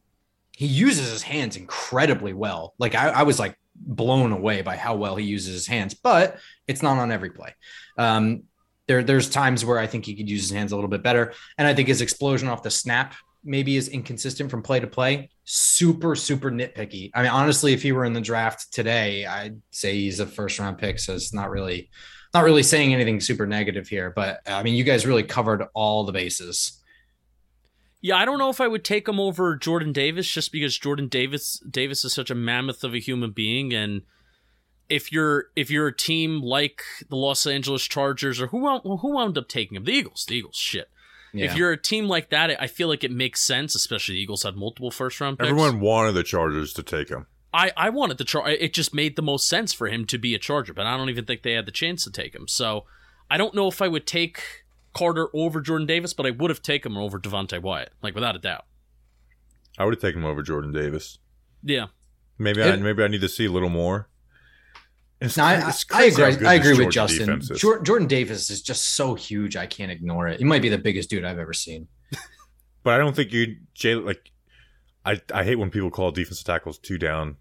[0.51, 2.73] he uses his hands incredibly well.
[2.77, 6.37] Like I, I was like blown away by how well he uses his hands, but
[6.67, 7.55] it's not on every play.
[7.97, 8.43] Um,
[8.87, 11.33] there, there's times where I think he could use his hands a little bit better,
[11.57, 15.29] and I think his explosion off the snap maybe is inconsistent from play to play.
[15.43, 17.11] Super, super nitpicky.
[17.13, 20.59] I mean, honestly, if he were in the draft today, I'd say he's a first
[20.59, 20.99] round pick.
[20.99, 21.89] So it's not really,
[22.33, 24.11] not really saying anything super negative here.
[24.11, 26.81] But I mean, you guys really covered all the bases.
[28.01, 31.07] Yeah, I don't know if I would take him over Jordan Davis just because Jordan
[31.07, 34.01] Davis Davis is such a mammoth of a human being and
[34.89, 39.13] if you're if you're a team like the Los Angeles Chargers or who wound, who
[39.13, 39.85] wound up taking him?
[39.85, 40.25] The Eagles.
[40.27, 40.89] The Eagles shit.
[41.33, 41.45] Yeah.
[41.45, 44.43] If you're a team like that, I feel like it makes sense, especially the Eagles
[44.43, 45.49] had multiple first round picks.
[45.49, 47.25] Everyone wanted the Chargers to take him.
[47.53, 48.49] I, I wanted the char.
[48.49, 51.09] It just made the most sense for him to be a Charger, but I don't
[51.09, 52.47] even think they had the chance to take him.
[52.47, 52.85] So
[53.29, 56.63] I don't know if I would take Carter over Jordan Davis, but I would have
[56.63, 58.65] taken him over Devonte Wyatt, like without a doubt.
[59.77, 61.19] I would have taken him over Jordan Davis.
[61.63, 61.87] Yeah.
[62.39, 64.09] Maybe I maybe I need to see a little more.
[65.21, 66.39] It's No, I, it's I crazy how agree.
[66.39, 67.39] good I agree with Justin.
[67.39, 69.55] defense Jordan Davis is just so huge.
[69.55, 70.39] I can't ignore it.
[70.39, 71.87] He might be the biggest dude I've ever seen.
[72.83, 74.31] but I don't think you Jay like.
[75.05, 77.37] I I hate when people call defensive tackles two down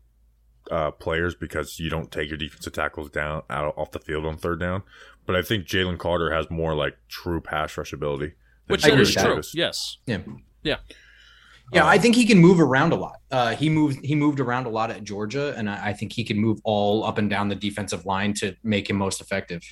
[0.70, 4.36] uh, players because you don't take your defensive tackles down out off the field on
[4.36, 4.82] third down.
[5.26, 8.32] But I think Jalen Carter has more like true pass rush ability.
[8.66, 9.40] Which is true.
[9.54, 9.98] Yes.
[10.06, 10.18] Yeah.
[10.62, 10.76] Yeah.
[11.72, 13.16] Yeah, Uh, I think he can move around a lot.
[13.30, 16.24] Uh, he moved he moved around a lot at Georgia, and I, I think he
[16.24, 19.62] can move all up and down the defensive line to make him most effective.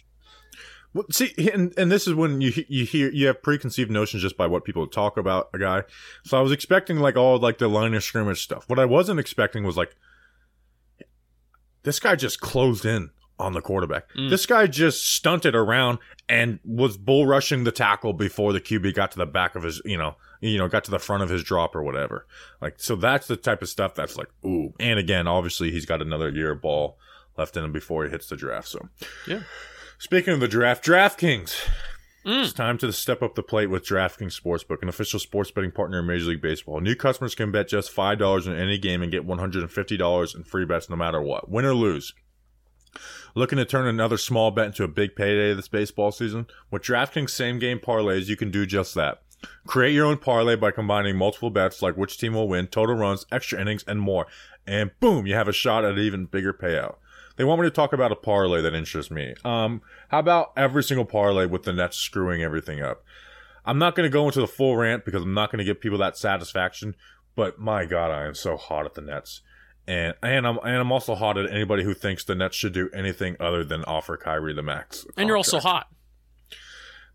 [0.93, 4.37] Well, see, and, and this is when you you hear you have preconceived notions just
[4.37, 5.83] by what people talk about a guy.
[6.25, 8.65] So I was expecting like all like the line of scrimmage stuff.
[8.69, 9.95] What I wasn't expecting was like
[11.83, 14.13] this guy just closed in on the quarterback.
[14.15, 14.31] Mm.
[14.31, 19.13] This guy just stunted around and was bull rushing the tackle before the QB got
[19.13, 21.43] to the back of his, you know, you know, got to the front of his
[21.43, 22.27] drop or whatever.
[22.61, 24.75] Like, so that's the type of stuff that's like, ooh.
[24.81, 26.99] And again, obviously, he's got another year of ball
[27.37, 28.69] left in him before he hits the draft.
[28.69, 28.89] So,
[29.27, 29.43] Yeah.
[29.99, 31.55] Speaking of the draft, DraftKings.
[32.25, 32.45] Mm.
[32.45, 36.01] It's time to step up the plate with DraftKings Sportsbook, an official sports betting partner
[36.01, 36.81] of Major League Baseball.
[36.81, 40.91] New customers can bet just $5 in any game and get $150 in free bets
[40.91, 42.15] no matter what, win or lose.
[43.35, 46.47] Looking to turn another small bet into a big payday this baseball season?
[46.71, 49.23] With DraftKings same game parlays, you can do just that.
[49.67, 53.27] Create your own parlay by combining multiple bets like which team will win, total runs,
[53.31, 54.27] extra innings, and more.
[54.67, 56.97] And boom, you have a shot at an even bigger payout.
[57.37, 59.35] They want me to talk about a parlay that interests me.
[59.45, 63.03] Um, how about every single parlay with the Nets screwing everything up?
[63.65, 65.81] I'm not going to go into the full rant because I'm not going to give
[65.81, 66.97] people that satisfaction.
[67.37, 69.41] But my God, I am so hot at the Nets,
[69.87, 72.91] and and I'm and I'm also hot at anybody who thinks the Nets should do
[72.93, 75.07] anything other than offer Kyrie the max.
[75.17, 75.87] And you're also hot.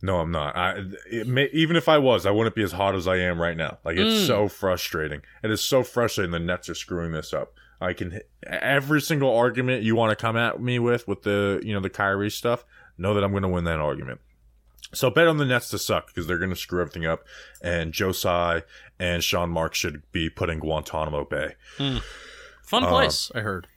[0.01, 0.55] No, I'm not.
[0.55, 3.41] I it may, even if I was, I wouldn't be as hot as I am
[3.41, 3.77] right now.
[3.84, 4.27] Like it's Mm.
[4.27, 5.21] so frustrating.
[5.43, 6.31] It is so frustrating.
[6.31, 7.53] The Nets are screwing this up.
[7.81, 11.73] I can every single argument you want to come at me with with the you
[11.73, 12.65] know the Kyrie stuff.
[12.97, 14.21] Know that I'm going to win that argument.
[14.93, 17.25] So bet on the Nets to suck because they're going to screw everything up.
[17.62, 18.63] And Joe Tsai
[18.99, 21.55] and Sean Mark should be put in Guantanamo Bay.
[21.77, 23.67] Fun Uh, place, I heard.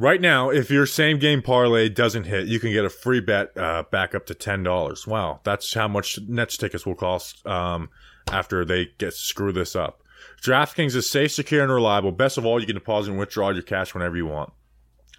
[0.00, 3.50] Right now, if your same game parlay doesn't hit, you can get a free bet
[3.58, 5.08] uh, back up to ten dollars.
[5.08, 7.90] Wow, that's how much Nets tickets will cost um,
[8.30, 10.04] after they get screw this up.
[10.40, 12.12] DraftKings is safe, secure, and reliable.
[12.12, 14.52] Best of all, you can deposit and withdraw your cash whenever you want.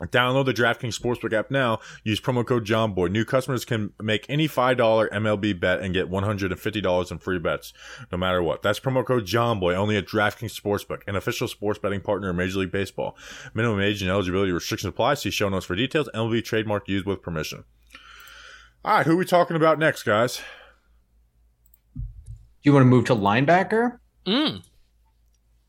[0.07, 1.79] Download the DraftKings Sportsbook app now.
[2.03, 3.11] Use promo code JOMBOY.
[3.11, 4.77] New customers can make any $5
[5.09, 7.73] MLB bet and get $150 in free bets,
[8.11, 8.61] no matter what.
[8.61, 12.59] That's promo code JOMBOY only at DraftKings Sportsbook, an official sports betting partner of Major
[12.59, 13.17] League Baseball.
[13.53, 15.15] Minimum age and eligibility restrictions apply.
[15.15, 16.09] See show notes for details.
[16.13, 17.63] MLB trademark used with permission.
[18.85, 20.41] All right, who are we talking about next, guys?
[21.95, 22.01] Do
[22.63, 23.99] you want to move to linebacker?
[24.25, 24.63] Mm.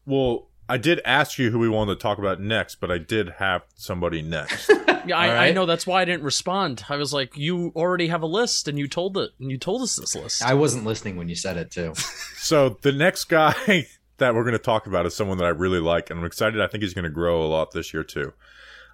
[0.06, 3.30] Well, I did ask you who we wanted to talk about next, but I did
[3.38, 4.70] have somebody next.
[5.06, 6.84] Yeah, I, All I know that's why I didn't respond.
[6.90, 9.80] I was like, you already have a list, and you told it, and you told
[9.80, 10.42] us this list.
[10.42, 11.94] I wasn't listening when you said it too.
[12.36, 13.54] So the next guy
[14.18, 16.60] that we're going to talk about is someone that I really like, and I'm excited.
[16.60, 18.34] I think he's going to grow a lot this year too.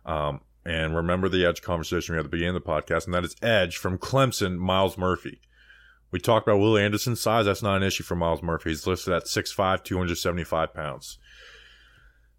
[0.04, 3.14] Um, and remember the Edge conversation we had at the beginning of the podcast, and
[3.14, 5.40] that is Edge from Clemson, Myles Murphy.
[6.12, 7.46] We talked about Will Anderson's size.
[7.46, 8.70] That's not an issue for Myles Murphy.
[8.70, 11.18] He's listed at 6'5", 275 pounds.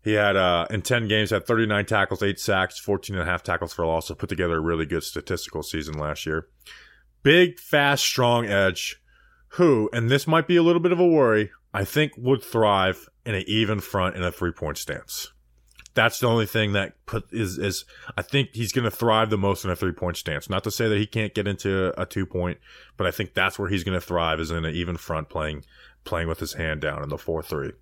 [0.08, 3.43] He had, uh, in 10 games, had 39 tackles, 8 sacks, 14 and a half
[3.43, 4.08] tackles for loss.
[4.08, 6.48] So put together a really good statistical season last year.
[7.24, 9.02] Big, fast, strong edge
[9.50, 13.10] who, and this might be a little bit of a worry, I think would thrive
[13.26, 15.34] in an even front in a three point stance.
[15.93, 17.84] That's the only thing that put is is
[18.15, 20.50] I think he's going to thrive the most in a three point stance.
[20.50, 22.60] Not to say that he can't get into a two point,
[22.96, 25.65] but I think that's where he's going to thrive is in an even front playing
[26.06, 27.74] playing with his hand down in the four three.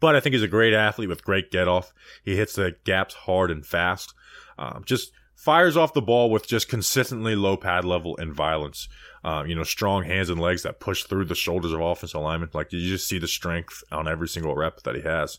[0.00, 1.92] But I think he's a great athlete with great get off.
[2.24, 4.14] He hits the gaps hard and fast.
[4.58, 8.88] Um, just fires off the ball with just consistently low pad level and violence.
[9.24, 12.50] Um, you know, strong hands and legs that push through the shoulders of offensive linemen.
[12.52, 15.38] Like you just see the strength on every single rep that he has.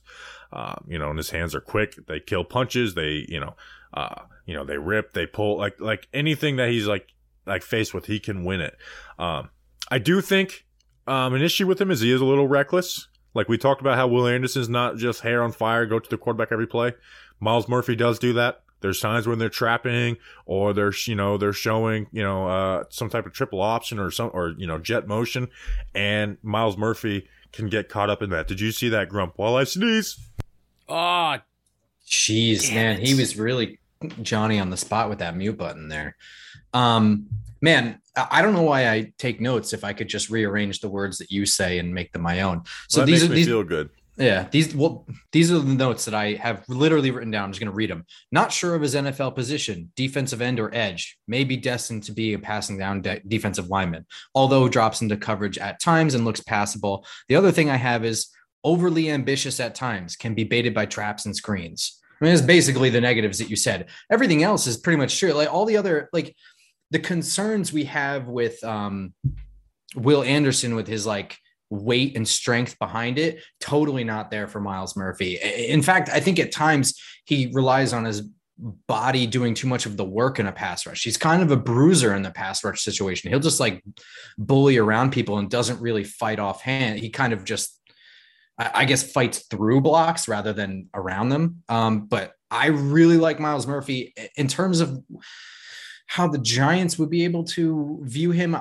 [0.51, 2.05] Um, you know, and his hands are quick.
[2.07, 2.95] They kill punches.
[2.95, 3.55] They, you know,
[3.93, 7.07] uh, you know, they rip, they pull, like like anything that he's like
[7.45, 8.75] like faced with, he can win it.
[9.17, 9.49] Um,
[9.89, 10.65] I do think
[11.07, 13.07] um, an issue with him is he is a little reckless.
[13.33, 16.17] Like we talked about how Will Anderson's not just hair on fire, go to the
[16.17, 16.93] quarterback every play.
[17.39, 18.61] Myles Murphy does do that.
[18.81, 23.09] There's times when they're trapping or they're you know they're showing you know uh, some
[23.09, 25.47] type of triple option or some or you know jet motion,
[25.95, 28.47] and Myles Murphy can get caught up in that.
[28.47, 30.19] Did you see that grump while I sneeze?
[30.89, 31.41] Ah,
[32.07, 33.79] Jeez, man, he was really
[34.21, 36.15] Johnny on the spot with that mute button there.
[36.73, 37.27] Um,
[37.61, 41.17] man, I don't know why I take notes if I could just rearrange the words
[41.17, 42.63] that you say and make them my own.
[42.87, 43.89] So Well, these are these feel good.
[44.15, 47.45] Yeah, these well, these are the notes that I have literally written down.
[47.45, 48.05] I'm just going to read them.
[48.31, 51.17] Not sure of his NFL position, defensive end or edge.
[51.27, 55.57] May be destined to be a passing down de- defensive lineman, although drops into coverage
[55.57, 57.07] at times and looks passable.
[57.27, 58.27] The other thing I have is
[58.63, 61.99] overly ambitious at times, can be baited by traps and screens.
[62.21, 63.89] I mean, it's basically the negatives that you said.
[64.09, 65.33] Everything else is pretty much true.
[65.33, 66.35] Like all the other, like
[66.93, 69.13] the concerns we have with um,
[69.95, 71.37] Will Anderson with his like
[71.71, 75.39] weight and strength behind it, totally not there for Myles Murphy.
[75.41, 78.29] In fact, I think at times he relies on his
[78.87, 81.03] body doing too much of the work in a pass rush.
[81.03, 83.31] He's kind of a bruiser in the pass rush situation.
[83.31, 83.83] He'll just like
[84.37, 86.99] bully around people and doesn't really fight offhand.
[86.99, 87.81] He kind of just,
[88.59, 91.63] I guess, fights through blocks rather than around them.
[91.67, 95.03] Um, but I really like Myles Murphy in terms of
[96.05, 98.55] how the Giants would be able to view him.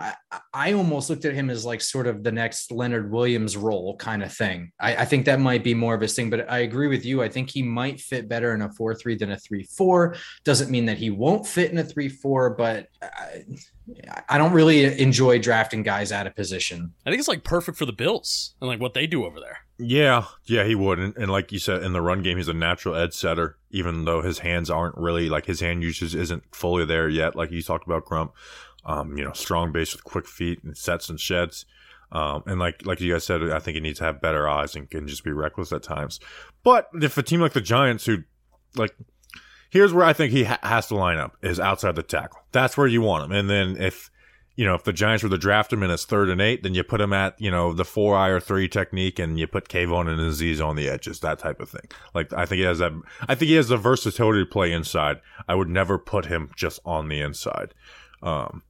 [0.52, 4.22] I, almost looked at him as like sort of the next Leonard Williams role kind
[4.22, 4.72] of thing.
[4.80, 7.22] I, I, think that might be more of his thing, but I agree with you.
[7.22, 10.16] I think he might fit better in a 4 3 than a 3 4.
[10.44, 13.44] Doesn't mean that he won't fit in a 3 4, but I,
[14.28, 16.92] I don't really enjoy drafting guys out of position.
[17.04, 19.58] I think it's like perfect for the Bills and like what they do over there.
[19.78, 20.98] Yeah, yeah, he would.
[20.98, 24.04] And, and, like you said, in the run game, he's a natural edge setter, even
[24.04, 27.34] though his hands aren't really like his hand usage isn't fully there yet.
[27.34, 28.32] Like you talked about Grump,
[28.84, 31.64] um, you know, strong base with quick feet and sets and sheds.
[32.10, 34.76] Um, and like like you guys said, I think he needs to have better eyes
[34.76, 36.20] and can just be reckless at times.
[36.62, 38.18] But if a team like the Giants, who
[38.76, 38.94] like,
[39.70, 42.40] here's where I think he ha- has to line up is outside the tackle.
[42.52, 43.32] That's where you want him.
[43.32, 44.10] And then if
[44.54, 46.74] you know, if the Giants were to draft him in his third and eight, then
[46.74, 49.68] you put him at, you know, the four eye or three technique and you put
[49.68, 51.88] Kayvon and Azeez on the edges, that type of thing.
[52.14, 52.92] Like, I think he has that,
[53.22, 55.20] I think he has the versatility to play inside.
[55.48, 57.72] I would never put him just on the inside.
[58.22, 58.62] Um,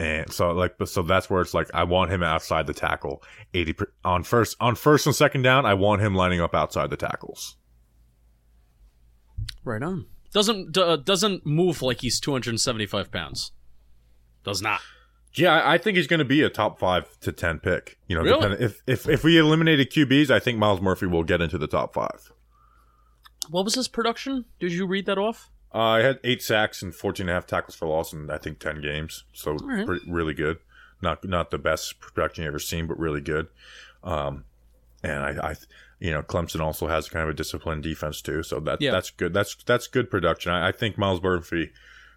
[0.00, 3.74] and so like, so that's where it's like, I want him outside the tackle 80
[4.04, 5.66] on first, on first and second down.
[5.66, 7.56] I want him lining up outside the tackles.
[9.62, 10.06] Right on.
[10.32, 13.52] Doesn't, uh, doesn't move like he's 275 pounds.
[14.42, 14.80] Does not.
[15.34, 17.98] Yeah, I think he's going to be a top five to ten pick.
[18.08, 18.56] You know, really?
[18.64, 21.94] if if if we eliminated QBs, I think Myles Murphy will get into the top
[21.94, 22.32] five.
[23.48, 24.46] What was his production?
[24.58, 25.50] Did you read that off?
[25.72, 28.38] Uh, I had eight sacks and 14 and a half tackles for loss in I
[28.38, 29.86] think ten games, so right.
[29.86, 30.58] pretty, really good.
[31.00, 33.48] Not not the best production you've ever seen, but really good.
[34.02, 34.44] Um,
[35.02, 35.54] and I, I,
[35.98, 38.90] you know, Clemson also has kind of a disciplined defense too, so that yeah.
[38.90, 39.32] that's good.
[39.32, 40.52] That's that's good production.
[40.52, 41.70] I, I think Myles Murphy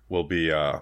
[0.10, 0.52] will be.
[0.52, 0.80] Uh,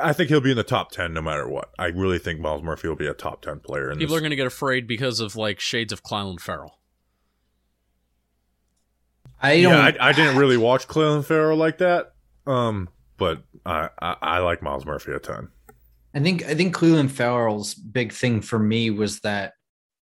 [0.00, 1.70] I think he'll be in the top ten no matter what.
[1.78, 3.90] I really think Myles Murphy will be a top ten player.
[3.90, 4.16] People this.
[4.16, 6.78] are going to get afraid because of like shades of Clelin Ferrell.
[9.46, 9.72] I don't.
[9.72, 12.12] Yeah, I, I, didn't really watch Clelin Ferrell like that,
[12.46, 15.48] um, but I, I, I like Myles Murphy a ton.
[16.14, 19.52] I think I think Clelin Ferrell's big thing for me was that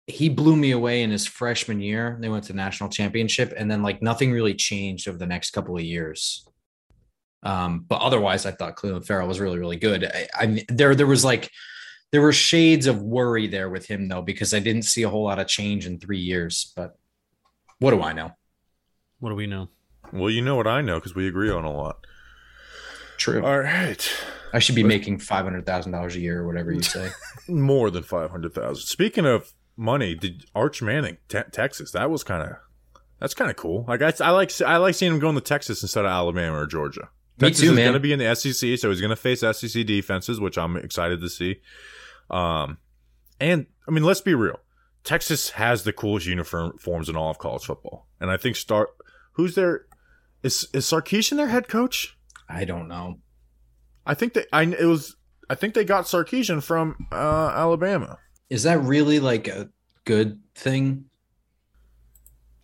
[0.07, 2.17] he blew me away in his freshman year.
[2.19, 5.75] They went to national championship, and then like nothing really changed over the next couple
[5.75, 6.47] of years.
[7.43, 10.05] Um, but otherwise, I thought Clelin Ferrell was really, really good.
[10.05, 11.49] I, I there there was like
[12.11, 15.23] there were shades of worry there with him though, because I didn't see a whole
[15.23, 16.73] lot of change in three years.
[16.75, 16.95] But
[17.79, 18.31] what do I know?
[19.21, 19.69] What do we know?
[20.11, 22.05] Well, you know what I know because we agree on a lot.
[23.17, 23.45] True.
[23.45, 24.11] All right.
[24.51, 27.11] I should be making five hundred thousand dollars a year or whatever you say.
[27.47, 28.83] More than five hundred thousand.
[28.83, 31.91] Speaking of money, did Arch Manning, te- Texas?
[31.91, 32.57] That was kind of
[33.19, 33.85] that's kind of cool.
[33.87, 36.65] Like I, I like I like seeing him going to Texas instead of Alabama or
[36.65, 37.09] Georgia.
[37.37, 39.41] Texas Me too, is going to be in the SEC, so he's going to face
[39.41, 41.61] SEC defenses, which I'm excited to see.
[42.29, 42.77] Um,
[43.39, 44.59] and I mean, let's be real.
[45.03, 48.89] Texas has the coolest uniforms in all of college football, and I think start
[49.41, 49.85] who's their
[50.43, 52.15] is is Sarkisian their head coach?
[52.47, 53.19] I don't know.
[54.05, 55.15] I think that I it was
[55.49, 58.19] I think they got Sarkisian from uh, Alabama.
[58.49, 59.69] Is that really like a
[60.05, 61.05] good thing?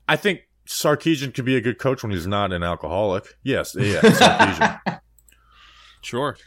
[0.07, 3.25] I think Sarkisian could be a good coach when he's not an alcoholic.
[3.43, 4.99] Yes, yeah, Sarkisian.
[6.01, 6.37] sure.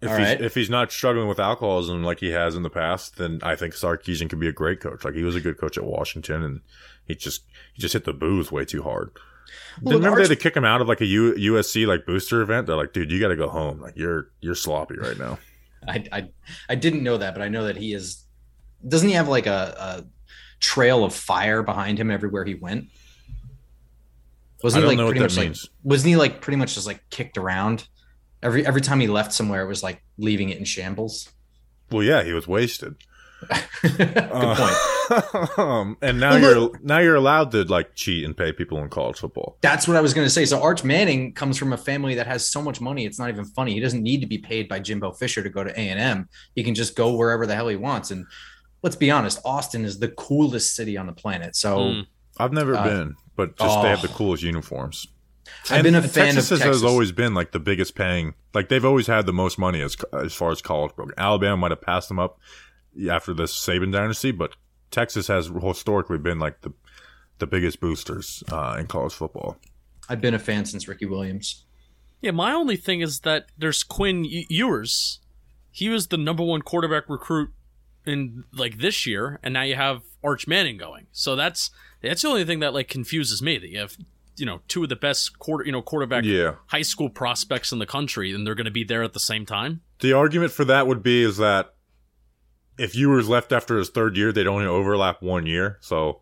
[0.00, 3.40] If he's, if he's not struggling with alcoholism like he has in the past, then
[3.42, 5.04] I think Sarkisian could be a great coach.
[5.04, 6.60] Like he was a good coach at Washington, and
[7.04, 9.10] he just he just hit the booze way too hard.
[9.82, 12.06] Well, remember Arch- they had to kick him out of like a U- USC like
[12.06, 12.66] booster event?
[12.66, 13.80] They're like, dude, you got to go home.
[13.80, 15.38] Like you're you're sloppy right now.
[15.88, 16.28] I, I
[16.68, 18.24] I didn't know that, but I know that he is.
[18.86, 20.04] Doesn't he have like a, a
[20.60, 22.86] trail of fire behind him everywhere he went?
[24.62, 27.88] Wasn't he like pretty much like wasn't he like pretty much just like kicked around?
[28.42, 31.30] Every every time he left somewhere, it was like leaving it in shambles.
[31.90, 32.96] Well, yeah, he was wasted.
[33.82, 34.54] Good uh,
[35.08, 35.58] point.
[35.58, 38.78] um, and now well, you're look, now you're allowed to like cheat and pay people
[38.82, 39.56] in college football.
[39.60, 40.44] That's what I was going to say.
[40.44, 43.44] So Arch Manning comes from a family that has so much money; it's not even
[43.44, 43.74] funny.
[43.74, 46.28] He doesn't need to be paid by Jimbo Fisher to go to A and M.
[46.54, 48.10] He can just go wherever the hell he wants.
[48.10, 48.26] And
[48.82, 51.56] let's be honest, Austin is the coolest city on the planet.
[51.56, 52.06] So Mm.
[52.38, 54.12] I've never Uh, been, but just they have the oh.
[54.12, 55.06] coolest uniforms.
[55.70, 58.34] I've been a fan Texas of has always been like the biggest paying.
[58.54, 61.14] Like they've always had the most money as as far as college program.
[61.18, 62.38] Alabama might have passed them up
[63.10, 64.56] after the Saban dynasty, but
[64.90, 66.72] Texas has historically been like the
[67.38, 69.56] the biggest boosters uh, in college football.
[70.08, 71.64] I've been a fan since Ricky Williams.
[72.20, 75.20] Yeah, my only thing is that there's Quinn E- Ewers.
[75.70, 77.50] He was the number one quarterback recruit
[78.04, 81.06] in like this year, and now you have Arch Manning going.
[81.12, 81.70] So that's
[82.02, 83.58] that's the only thing that like confuses me.
[83.58, 83.96] That you have
[84.36, 86.54] you know two of the best quarter you know quarterback Yeah.
[86.66, 89.46] high school prospects in the country, and they're going to be there at the same
[89.46, 89.82] time.
[90.00, 91.74] The argument for that would be is that
[92.78, 96.20] if Ewers left after his third year, they'd only overlap one year, so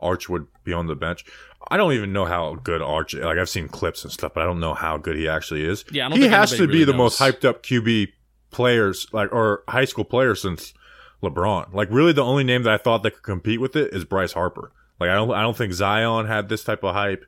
[0.00, 1.24] Arch would be on the bench.
[1.68, 3.14] I don't even know how good Arch.
[3.14, 5.84] Like I've seen clips and stuff, but I don't know how good he actually is.
[5.90, 8.08] Yeah, I don't he think has to be really the most hyped up QB
[8.50, 10.74] players, like or high school player since
[11.22, 11.74] LeBron.
[11.74, 14.32] Like really, the only name that I thought that could compete with it is Bryce
[14.32, 14.72] Harper.
[15.00, 17.24] Like I don't, I don't think Zion had this type of hype.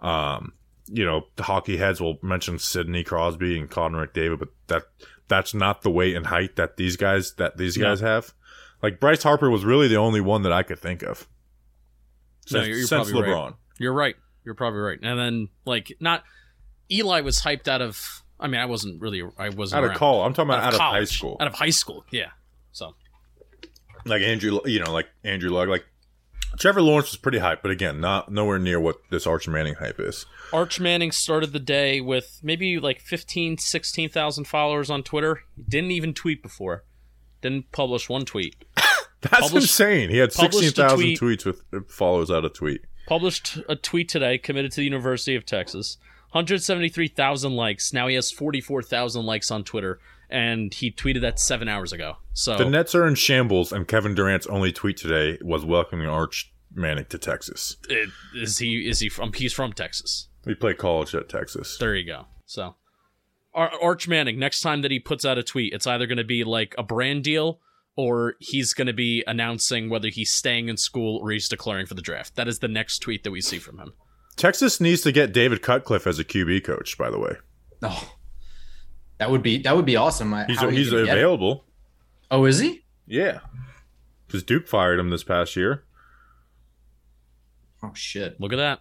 [0.00, 0.52] Um,
[0.86, 4.84] you know, the hockey heads will mention Sidney Crosby and Connor McDavid, but that
[5.28, 7.84] that's not the weight and height that these guys that these Yeah.
[7.84, 8.32] guys have.
[8.82, 11.28] Like Bryce Harper was really the only one that I could think of
[12.50, 13.36] No, since, you're- you're since probably right.
[13.52, 13.54] LeBron.
[13.78, 14.16] You're right.
[14.44, 14.98] You're probably right.
[15.02, 16.24] And then like not
[16.90, 18.22] Eli was hyped out of.
[18.40, 19.22] I mean, I wasn't really.
[19.38, 21.16] I wasn't Out of college, I'm talking about out of, high college.
[21.16, 21.36] school.
[21.40, 22.30] Out of high school, yeah.
[22.72, 22.94] So
[24.04, 25.84] like Andrew, you know, like Andrew Luck, like
[26.58, 29.98] Trevor Lawrence was pretty hype, but again, not nowhere near what this Arch Manning hype
[29.98, 30.26] is.
[30.52, 35.42] Arch Manning started the day with maybe like 15, 16,000 followers on Twitter.
[35.56, 36.84] He didn't even tweet before.
[37.40, 38.64] Didn't publish one tweet.
[39.22, 40.10] That's Published- insane.
[40.10, 42.82] He had published a sixteen thousand tweet- tweets with uh, follows out of tweet.
[43.06, 45.96] Published a tweet today, committed to the University of Texas.
[46.32, 47.92] 173,000 likes.
[47.92, 49.98] Now he has 44,000 likes on Twitter.
[50.32, 52.16] And he tweeted that seven hours ago.
[52.32, 56.50] So The Nets are in shambles, and Kevin Durant's only tweet today was welcoming Arch
[56.74, 57.76] Manning to Texas.
[57.90, 60.28] it- is he is he from he's from Texas.
[60.46, 61.76] We play college at Texas.
[61.78, 62.26] There you go.
[62.46, 62.76] So,
[63.54, 66.24] Ar- Arch Manning, next time that he puts out a tweet, it's either going to
[66.24, 67.60] be like a brand deal
[67.94, 71.92] or he's going to be announcing whether he's staying in school or he's declaring for
[71.94, 72.36] the draft.
[72.36, 73.92] That is the next tweet that we see from him.
[74.36, 76.96] Texas needs to get David Cutcliffe as a QB coach.
[76.96, 77.36] By the way,
[77.82, 78.14] Oh,
[79.22, 80.34] that would be that would be awesome.
[80.34, 81.64] I- he's how he's gonna available.
[82.28, 82.84] Oh, is he?
[83.06, 83.38] Yeah,
[84.26, 85.84] because Duke fired him this past year.
[87.84, 88.40] Oh shit.
[88.40, 88.80] Look at that.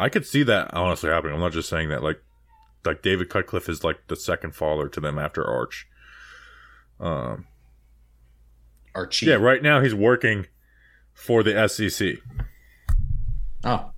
[0.00, 1.34] I could see that honestly happening.
[1.34, 2.02] I'm not just saying that.
[2.02, 2.22] Like,
[2.84, 5.86] like David Cutcliffe is like the second father to them after Arch.
[7.00, 7.46] Um,
[8.94, 9.26] Archie.
[9.26, 10.46] yeah, right now he's working
[11.12, 12.16] for the SEC.
[13.64, 13.90] Oh,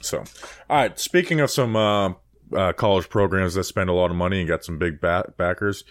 [0.00, 0.18] So,
[0.70, 0.98] all right.
[0.98, 2.14] Speaking of some uh,
[2.56, 5.84] uh, college programs that spend a lot of money and got some big ba- backers,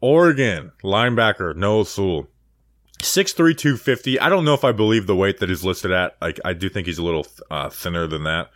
[0.00, 2.28] Oregon linebacker Noah Sewell,
[3.00, 4.18] six three two fifty.
[4.18, 6.16] I don't know if I believe the weight that he's listed at.
[6.20, 8.50] Like, I do think he's a little uh, thinner than that.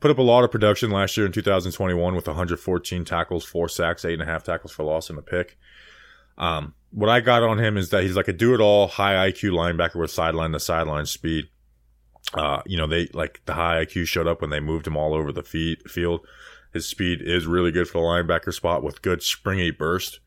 [0.00, 4.04] Put up a lot of production last year in 2021 with 114 tackles, four sacks,
[4.04, 5.56] eight and a half tackles for loss, and a pick.
[6.38, 9.96] Um, what I got on him is that he's like a do-it-all, high IQ linebacker
[9.96, 11.48] with sideline to sideline speed
[12.34, 15.14] uh, you know, they like the high IQ showed up when they moved him all
[15.14, 16.26] over the feet, field.
[16.72, 20.20] His speed is really good for the linebacker spot with good springy burst.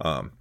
[0.00, 0.32] Um,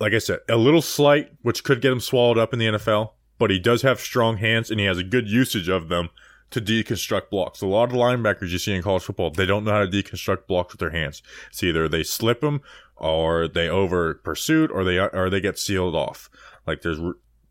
[0.00, 3.12] like I said, a little slight, which could get him swallowed up in the NFL,
[3.38, 6.10] but he does have strong hands and he has a good usage of them
[6.50, 7.60] to deconstruct blocks.
[7.60, 10.46] A lot of linebackers you see in college football, they don't know how to deconstruct
[10.46, 11.22] blocks with their hands.
[11.48, 12.62] It's either they slip them
[12.96, 16.30] or they over pursuit or they or they get sealed off.
[16.66, 17.00] Like there's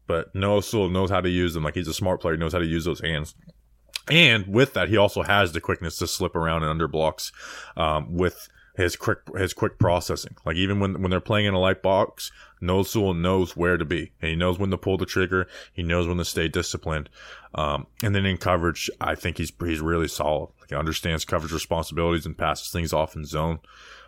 [0.08, 1.64] but Noah Sewell knows how to use them.
[1.64, 3.36] Like he's a smart player, knows how to use those hands.
[4.10, 7.32] And with that, he also has the quickness to slip around and under blocks
[7.76, 8.48] um, with
[8.78, 10.36] his quick his quick processing.
[10.46, 12.32] Like even when when they're playing in a light box,
[12.62, 15.48] Sewell knows where to be, and he knows when to pull the trigger.
[15.74, 17.10] He knows when to stay disciplined.
[17.56, 20.50] Um, and then in coverage, I think he's he's really solid.
[20.62, 23.60] Like he understands coverage responsibilities and passes things off in zone.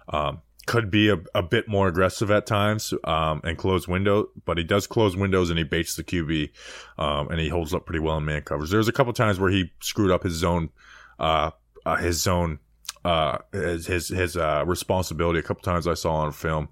[0.07, 4.59] Um, could be a, a bit more aggressive at times um, and close window, but
[4.59, 6.51] he does close windows and he baits the QB
[6.99, 8.69] um, and he holds up pretty well in man covers.
[8.69, 10.69] There's a couple times where he screwed up his zone,
[11.17, 11.49] uh,
[11.87, 12.59] uh, his zone,
[13.03, 15.39] uh, his his, his uh, responsibility.
[15.39, 16.69] A couple times I saw on film,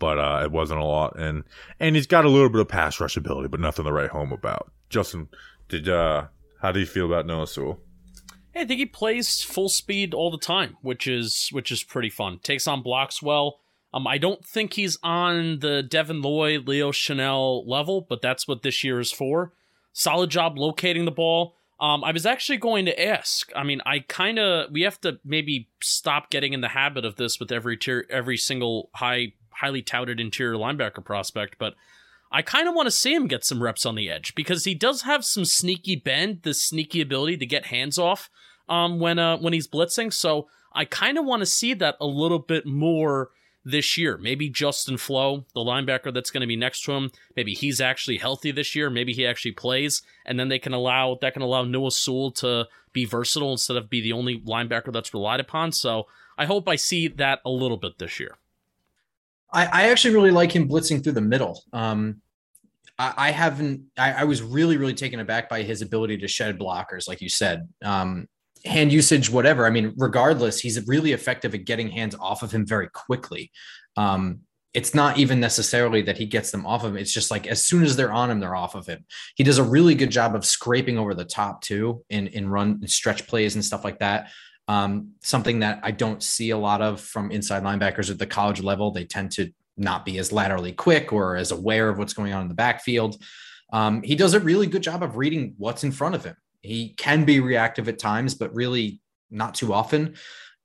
[0.00, 1.16] but uh, it wasn't a lot.
[1.16, 1.44] And
[1.78, 4.32] and he's got a little bit of pass rush ability, but nothing to write home
[4.32, 4.72] about.
[4.90, 5.28] Justin,
[5.68, 6.26] did uh,
[6.60, 7.78] how do you feel about Noah Sewell?
[8.58, 12.40] I think he plays full speed all the time, which is which is pretty fun.
[12.40, 13.60] Takes on blocks well.
[13.94, 18.62] Um, I don't think he's on the Devin Lloyd, Leo Chenal level, but that's what
[18.62, 19.52] this year is for.
[19.92, 21.54] Solid job locating the ball.
[21.80, 23.50] Um, I was actually going to ask.
[23.54, 27.16] I mean, I kind of we have to maybe stop getting in the habit of
[27.16, 31.56] this with every tier, every single high, highly touted interior linebacker prospect.
[31.58, 31.74] But
[32.30, 34.74] I kind of want to see him get some reps on the edge because he
[34.74, 38.28] does have some sneaky bend, the sneaky ability to get hands off
[38.68, 40.12] um, when uh, when he's blitzing.
[40.12, 43.30] So I kind of want to see that a little bit more
[43.64, 44.16] this year.
[44.18, 48.18] Maybe Justin Flowe, the linebacker that's going to be next to him, maybe he's actually
[48.18, 48.88] healthy this year.
[48.88, 52.66] Maybe he actually plays, and then they can allow that can allow Noah Sewell to
[52.92, 55.72] be versatile instead of be the only linebacker that's relied upon.
[55.72, 56.06] So
[56.36, 58.38] I hope I see that a little bit this year.
[59.52, 61.62] I, I actually really like him blitzing through the middle.
[61.72, 62.20] Um,
[62.98, 63.82] I, I haven't.
[63.96, 67.28] I, I, was really, really taken aback by his ability to shed blockers, like you
[67.28, 67.68] said.
[67.82, 68.28] Um,
[68.64, 69.66] hand usage, whatever.
[69.66, 73.50] I mean, regardless, he's really effective at getting hands off of him very quickly.
[73.96, 74.40] Um,
[74.74, 76.98] it's not even necessarily that he gets them off of him.
[76.98, 79.04] It's just like as soon as they're on him, they're off of him.
[79.34, 82.86] He does a really good job of scraping over the top too in in run
[82.86, 84.30] stretch plays and stuff like that.
[84.68, 88.62] Um, something that I don't see a lot of from inside linebackers at the college
[88.62, 88.90] level.
[88.90, 92.42] They tend to not be as laterally quick or as aware of what's going on
[92.42, 93.16] in the backfield.
[93.72, 96.36] Um, he does a really good job of reading what's in front of him.
[96.60, 99.00] He can be reactive at times, but really
[99.30, 100.14] not too often.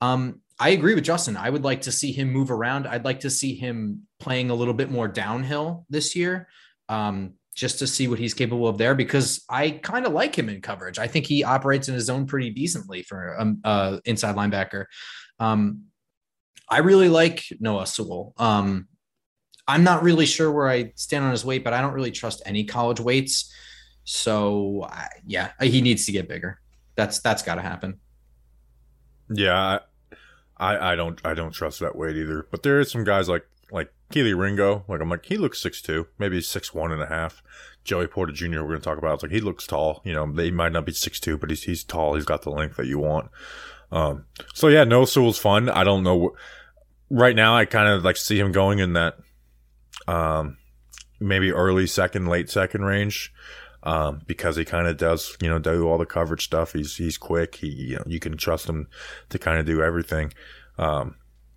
[0.01, 1.37] Um, I agree with Justin.
[1.37, 2.87] I would like to see him move around.
[2.87, 6.47] I'd like to see him playing a little bit more downhill this year.
[6.89, 10.49] Um, just to see what he's capable of there because I kind of like him
[10.49, 10.99] in coverage.
[10.99, 14.85] I think he operates in his zone pretty decently for um uh inside linebacker.
[15.39, 15.83] Um
[16.69, 18.33] I really like Noah Sewell.
[18.37, 18.87] Um
[19.67, 22.41] I'm not really sure where I stand on his weight, but I don't really trust
[22.45, 23.53] any college weights.
[24.03, 24.89] So
[25.25, 26.59] yeah, he needs to get bigger.
[26.95, 27.99] That's that's got to happen.
[29.29, 29.79] Yeah,
[30.57, 32.47] I, I don't I don't trust that weight either.
[32.51, 35.81] But there is some guys like like Kelee Ringo, like I'm like he looks six
[35.81, 37.41] two, maybe six one and a half.
[37.83, 38.61] Joey Porter Jr.
[38.61, 39.15] We're gonna talk about.
[39.15, 40.01] It's like he looks tall.
[40.05, 42.15] You know, he might not be six two, but he's he's tall.
[42.15, 43.29] He's got the length that you want.
[43.91, 45.69] Um, so yeah, no Sewell's fun.
[45.69, 46.35] I don't know.
[47.09, 49.17] Right now, I kind of like see him going in that,
[50.07, 50.57] um,
[51.19, 53.31] maybe early second, late second range.
[53.85, 56.71] Um, because he kind of does, you know, do all the coverage stuff.
[56.71, 57.55] He's he's quick.
[57.55, 58.87] He, you know, you can trust him
[59.27, 60.33] to kind of do everything.
[60.77, 61.15] Um,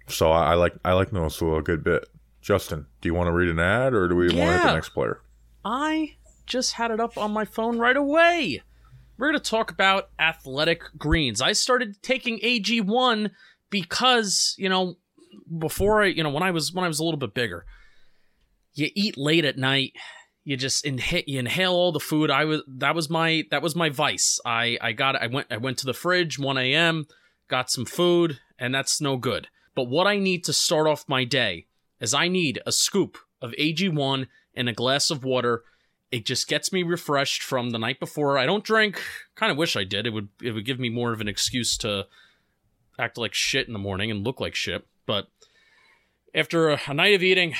[0.08, 2.08] so I, I like I like Noah a good bit.
[2.40, 4.44] Justin, do you want to read an ad or do we yeah.
[4.44, 5.20] want to hit the next player?
[5.64, 6.14] I
[6.46, 8.62] just had it up on my phone right away.
[9.18, 11.40] We're going to talk about athletic greens.
[11.40, 13.30] I started taking AG1
[13.70, 14.96] because, you know,
[15.58, 17.64] before I, you know, when I was when I was a little bit bigger,
[18.74, 19.94] you eat late at night,
[20.46, 22.30] you just inhale you inhale all the food.
[22.30, 24.38] I was that was my that was my vice.
[24.46, 27.06] I I got I went I went to the fridge 1 a.m.,
[27.48, 29.48] got some food, and that's no good.
[29.74, 31.66] But what I need to start off my day
[32.00, 35.64] is I need a scoop of AG1 and a glass of water.
[36.12, 38.38] It just gets me refreshed from the night before.
[38.38, 39.02] I don't drink.
[39.34, 40.06] Kind of wish I did.
[40.06, 42.06] It would it would give me more of an excuse to
[43.00, 44.86] act like shit in the morning and look like shit.
[45.06, 45.26] But
[46.32, 47.56] after a, a night of eating,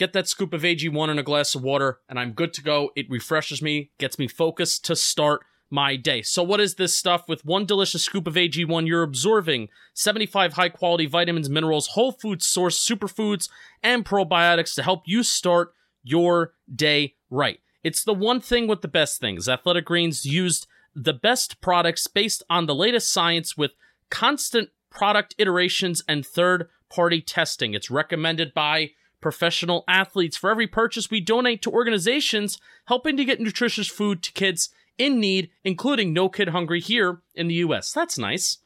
[0.00, 2.90] get that scoop of AG1 in a glass of water, and I'm good to go.
[2.96, 6.22] It refreshes me, gets me focused to start my day.
[6.22, 7.28] So, what is this stuff?
[7.28, 12.42] With one delicious scoop of AG1, you're absorbing 75 high quality vitamins, minerals, whole food
[12.42, 13.50] source, superfoods,
[13.82, 17.60] and probiotics to help you start your day right.
[17.84, 19.50] It's the one thing with the best things.
[19.50, 23.72] Athletic Greens used the best products based on the latest science with
[24.08, 27.74] constant product iterations and third party testing.
[27.74, 30.36] It's recommended by professional athletes.
[30.36, 35.18] For every purchase, we donate to organizations helping to get nutritious food to kids in
[35.18, 37.92] need, including No Kid Hungry here in the US.
[37.92, 38.58] That's nice.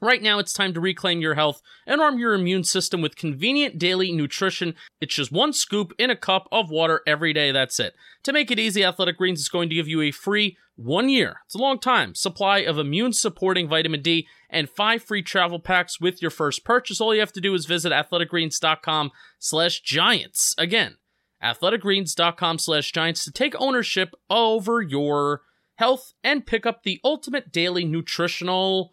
[0.00, 3.78] Right now, it's time to reclaim your health and arm your immune system with convenient
[3.78, 4.74] daily nutrition.
[5.00, 7.52] It's just one scoop in a cup of water every day.
[7.52, 7.94] That's it.
[8.22, 11.40] To make it easy, Athletic Greens is going to give you a free one year,
[11.44, 16.00] it's a long time, supply of immune supporting vitamin D and five free travel packs
[16.00, 17.02] with your first purchase.
[17.02, 20.54] All you have to do is visit athleticgreens.com slash giants.
[20.56, 20.96] Again,
[21.44, 25.42] athleticgreens.com slash giants to take ownership over your
[25.80, 28.92] health, and pick up the ultimate daily nutritional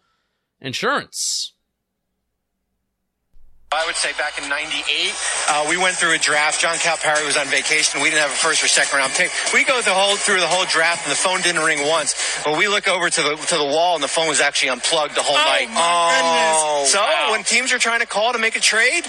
[0.60, 1.54] insurance.
[3.70, 5.12] I would say back in '98,
[5.48, 6.58] uh, we went through a draft.
[6.58, 8.00] John Calipari was on vacation.
[8.00, 9.30] We didn't have a first or second round pick.
[9.52, 12.16] We go the whole through the whole draft, and the phone didn't ring once.
[12.44, 15.14] But we look over to the to the wall, and the phone was actually unplugged
[15.14, 15.68] the whole oh, night.
[15.70, 17.28] oh, so wow.
[17.32, 19.04] when teams are trying to call to make a trade,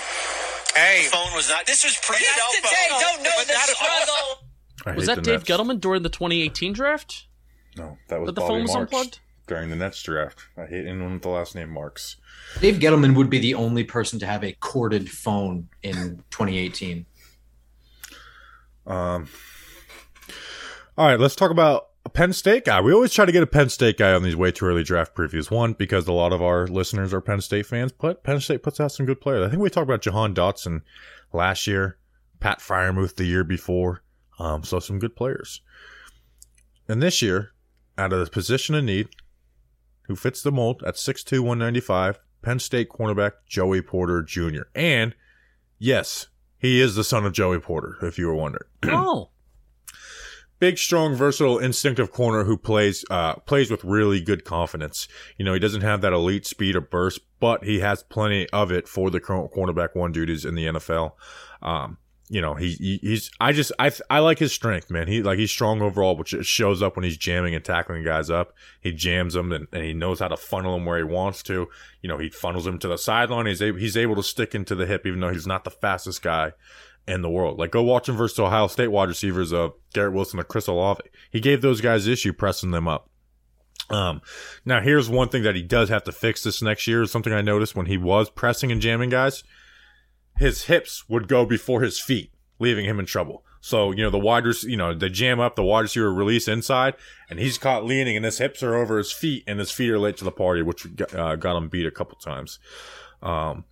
[0.75, 1.65] hey, the phone was not.
[1.65, 2.17] This was pre.
[2.17, 4.97] Today, don't know the struggle.
[4.97, 7.27] Was that Dave Gettleman during the 2018 draft?
[7.77, 9.19] No, that was but the Bobby phone was Marks unplugged
[9.49, 10.39] during the Nets draft.
[10.57, 12.15] I hate anyone with the last name Marks.
[12.61, 17.05] Dave Gettleman would be the only person to have a corded phone in 2018.
[18.87, 19.27] Um.
[20.97, 22.81] All right, let's talk about a Penn State guy.
[22.81, 25.15] We always try to get a Penn State guy on these way too early draft
[25.15, 25.51] previews.
[25.51, 28.79] One, because a lot of our listeners are Penn State fans, but Penn State puts
[28.79, 29.45] out some good players.
[29.45, 30.81] I think we talked about Jahan Dotson
[31.33, 31.97] last year,
[32.39, 34.03] Pat Freiermuth the year before.
[34.39, 35.61] Um, so some good players.
[36.87, 37.51] And this year,
[37.97, 39.09] out of the position of need,
[40.09, 44.63] who fits the mold at 6'2", 195, Penn State cornerback Joey Porter Jr.
[44.75, 45.15] And
[45.77, 48.67] yes, he is the son of Joey Porter, if you were wondering.
[48.85, 49.29] oh,
[50.59, 55.07] Big, strong, versatile, instinctive corner who plays uh, plays with really good confidence.
[55.37, 58.69] You know, he doesn't have that elite speed or burst, but he has plenty of
[58.69, 61.13] it for the current cornerback one duties in the NFL.
[61.61, 61.97] Um,
[62.29, 65.07] you know, he, he he's I just I I like his strength, man.
[65.07, 68.53] He like he's strong overall, which shows up when he's jamming and tackling guys up.
[68.79, 71.67] He jams them and, and he knows how to funnel them where he wants to.
[72.01, 73.47] You know, he funnels them to the sideline.
[73.47, 76.21] He's able he's able to stick into the hip, even though he's not the fastest
[76.21, 76.53] guy
[77.07, 77.57] in the world.
[77.57, 81.01] Like go watch him versus Ohio State wide receivers of Garrett Wilson or Chris Olave.
[81.31, 83.09] He gave those guys issue pressing them up.
[83.89, 84.21] Um,
[84.65, 87.05] now here's one thing that he does have to fix this next year.
[87.07, 89.43] Something I noticed when he was pressing and jamming guys,
[90.39, 93.43] his hips would go before his feet, leaving him in trouble.
[93.61, 96.47] So you know the wide, rec- you know they jam up, the wide receiver release
[96.47, 96.95] inside,
[97.29, 99.99] and he's caught leaning, and his hips are over his feet, and his feet are
[99.99, 102.57] late to the party, which uh, got him beat a couple times.
[103.21, 103.65] Um,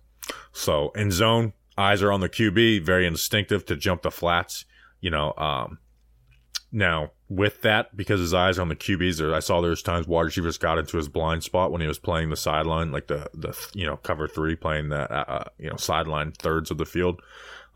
[0.52, 4.66] so in zone, eyes are on the QB, very instinctive to jump the flats.
[5.00, 5.78] You know, um,
[6.70, 10.22] now with that, because his eyes on the QBs, there, I saw there's times wide
[10.22, 13.56] receivers got into his blind spot when he was playing the sideline, like the the
[13.74, 17.20] you know cover three, playing the uh, uh, you know sideline thirds of the field,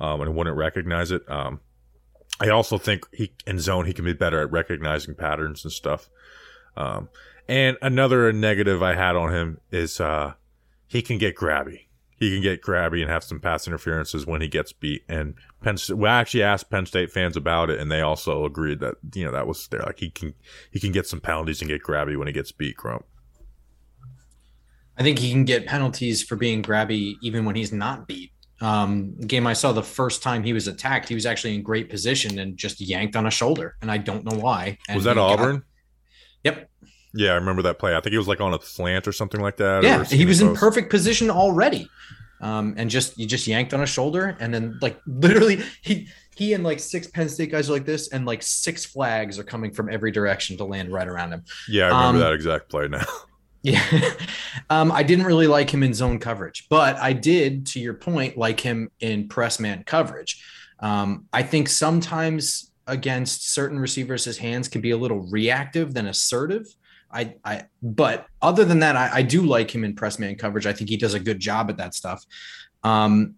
[0.00, 1.22] um, and wouldn't recognize it.
[1.30, 1.60] Um,
[2.40, 6.08] I also think he in zone he can be better at recognizing patterns and stuff.
[6.76, 7.10] Um,
[7.46, 10.34] and another negative I had on him is uh,
[10.86, 11.86] he can get grabby
[12.22, 15.02] he can get grabby and have some pass interferences when he gets beat.
[15.08, 18.78] And Penn State, we actually asked Penn State fans about it, and they also agreed
[18.78, 19.80] that you know that was there.
[19.80, 20.32] Like he can
[20.70, 22.76] he can get some penalties and get grabby when he gets beat.
[22.76, 23.04] Grump.
[24.96, 28.30] I think he can get penalties for being grabby even when he's not beat.
[28.60, 31.90] Um, game I saw the first time he was attacked, he was actually in great
[31.90, 34.78] position and just yanked on a shoulder, and I don't know why.
[34.88, 35.64] And was that he got- Auburn?
[36.44, 36.70] yep.
[37.14, 37.94] Yeah, I remember that play.
[37.94, 39.82] I think he was like on a slant or something like that.
[39.82, 41.88] Yeah, he was in perfect position already,
[42.40, 46.54] um, and just you just yanked on a shoulder, and then like literally he he
[46.54, 49.72] and like six Penn State guys are like this, and like six flags are coming
[49.72, 51.44] from every direction to land right around him.
[51.68, 53.04] Yeah, I remember um, that exact play now.
[53.62, 53.84] Yeah.
[54.70, 58.36] um, I didn't really like him in zone coverage, but I did, to your point,
[58.36, 60.42] like him in press man coverage.
[60.80, 66.08] Um, I think sometimes against certain receivers, his hands can be a little reactive than
[66.08, 66.66] assertive.
[67.12, 70.66] I, I, but other than that, I, I do like him in press man coverage.
[70.66, 72.24] I think he does a good job at that stuff.
[72.82, 73.34] Um,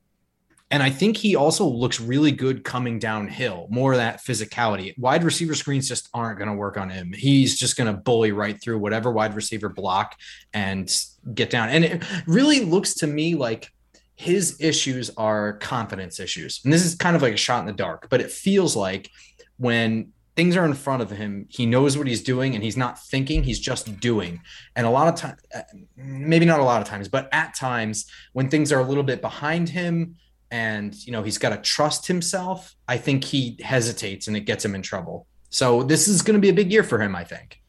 [0.71, 4.99] and I think he also looks really good coming downhill, more of that physicality.
[4.99, 7.13] Wide receiver screens just aren't going to work on him.
[7.13, 10.17] He's just going to bully right through whatever wide receiver block
[10.53, 10.93] and
[11.35, 11.69] get down.
[11.69, 13.71] And it really looks to me like
[14.17, 16.61] his issues are confidence issues.
[16.65, 19.11] And this is kind of like a shot in the dark, but it feels like
[19.59, 22.99] when things are in front of him, he knows what he's doing and he's not
[22.99, 24.41] thinking, he's just doing.
[24.75, 25.63] And a lot of times, uh,
[25.97, 29.21] maybe not a lot of times, but at times when things are a little bit
[29.21, 30.17] behind him,
[30.51, 34.63] and you know he's got to trust himself i think he hesitates and it gets
[34.65, 37.25] him in trouble so this is going to be a big year for him i
[37.25, 37.63] think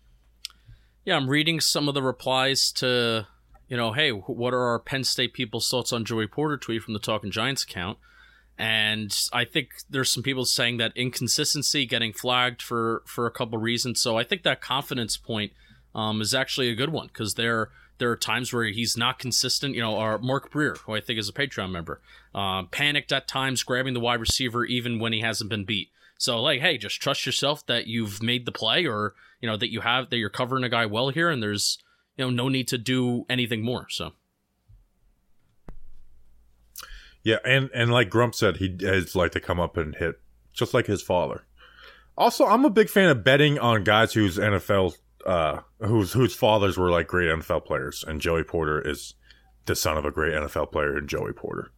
[1.06, 3.28] Yeah, I'm reading some of the replies to,
[3.68, 6.94] you know, hey, what are our Penn State people's thoughts on Joey Porter tweet from
[6.94, 8.00] the Talking Giants account?
[8.58, 13.58] And I think there's some people saying that inconsistency getting flagged for for a couple
[13.58, 14.02] reasons.
[14.02, 15.52] So I think that confidence point
[15.94, 19.76] um, is actually a good one because there there are times where he's not consistent.
[19.76, 22.02] You know, or Mark Breer, who I think is a Patreon member,
[22.34, 25.90] uh, panicked at times, grabbing the wide receiver even when he hasn't been beat.
[26.18, 29.72] So like, hey, just trust yourself that you've made the play, or you know that
[29.72, 31.78] you have that you're covering a guy well here, and there's
[32.18, 33.88] you know no need to do anything more.
[33.90, 34.14] So
[37.26, 40.16] Yeah, and and like Grump said, he has like to come up and hit
[40.54, 41.44] just like his father.
[42.18, 44.96] Also, I'm a big fan of betting on guys whose NFL
[45.26, 49.16] uh whose whose fathers were like great NFL players, and Joey Porter is
[49.66, 51.72] the son of a great NFL player and Joey Porter.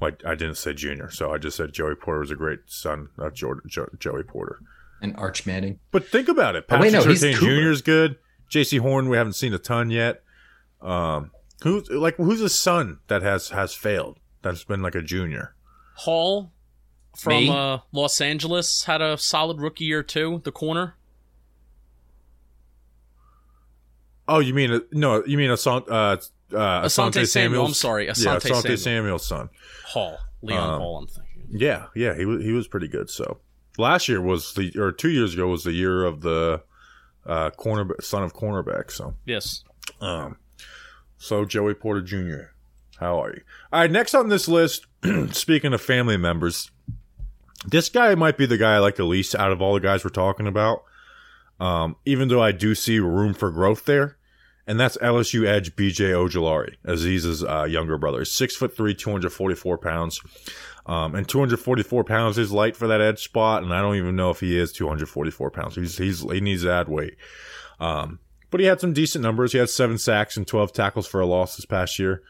[0.00, 3.08] Like I didn't say junior, so I just said Joey Porter was a great son
[3.18, 4.60] of Jordan, jo- Joey Porter.
[5.02, 6.64] and arch manning But think about it.
[6.68, 7.70] Oh, Patrick wait, no, he's Jr.
[7.70, 8.16] is good.
[8.48, 10.22] Jaycee Horn, we haven't seen a ton yet.
[10.80, 11.32] Um,
[11.62, 14.18] who's like who's a son that has has failed?
[14.42, 15.54] That's been like a junior.
[15.94, 16.52] Hall
[17.16, 20.40] from uh, Los Angeles had a solid rookie year too.
[20.44, 20.96] The corner,
[24.28, 25.22] Oh, you mean no?
[25.24, 26.16] You mean Asante, uh, uh,
[26.52, 27.26] Asante Asante Samuel.
[27.26, 27.64] Samuel?
[27.66, 28.76] I'm sorry, yeah, Asante Asante Samuel.
[28.78, 29.48] Samuel's son.
[29.86, 30.98] Hall, Leon Um, Hall.
[30.98, 31.32] I'm thinking.
[31.50, 33.10] Yeah, yeah, he was he was pretty good.
[33.10, 33.38] So
[33.78, 36.62] last year was the or two years ago was the year of the
[37.26, 38.90] uh corner son of cornerback.
[38.90, 39.64] So Yes.
[40.00, 40.36] Um,
[41.22, 42.50] so Joey Porter Jr.,
[42.98, 43.42] how are you?
[43.72, 44.86] All right, next on this list,
[45.30, 46.72] speaking of family members,
[47.64, 50.02] This guy might be the guy I like the least out of all the guys
[50.04, 50.82] we're talking about.
[51.60, 54.16] Um, even though I do see room for growth there,
[54.66, 58.24] and that's LSU edge BJ Ojulari, Azeez's uh, younger brother.
[58.24, 60.20] Six foot three, 244 pounds.
[60.86, 64.30] Um, and 244 pounds is light for that edge spot, and I don't even know
[64.30, 65.76] if he is 244 pounds.
[65.76, 67.16] He's, he's he needs add weight.
[67.78, 68.18] Um,
[68.52, 69.50] but he had some decent numbers.
[69.50, 72.22] He had seven sacks and 12 tackles for a loss this past year.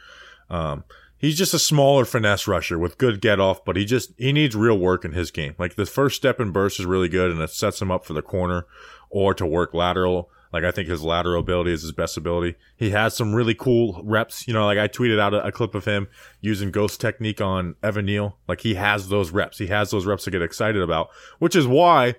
[0.48, 0.84] Um,
[1.18, 4.56] he's just a smaller finesse rusher with good get off, but he just he needs
[4.56, 5.54] real work in his game.
[5.58, 8.12] Like the first step and burst is really good, and it sets him up for
[8.14, 8.66] the corner
[9.10, 10.30] or to work lateral.
[10.52, 12.56] Like I think his lateral ability is his best ability.
[12.76, 14.46] He has some really cool reps.
[14.46, 16.08] You know, like I tweeted out a, a, clip of him
[16.40, 18.36] using ghost technique on Evan Neal.
[18.46, 19.58] Like he has those reps.
[19.58, 21.08] He has those reps to get excited about,
[21.38, 22.16] which is why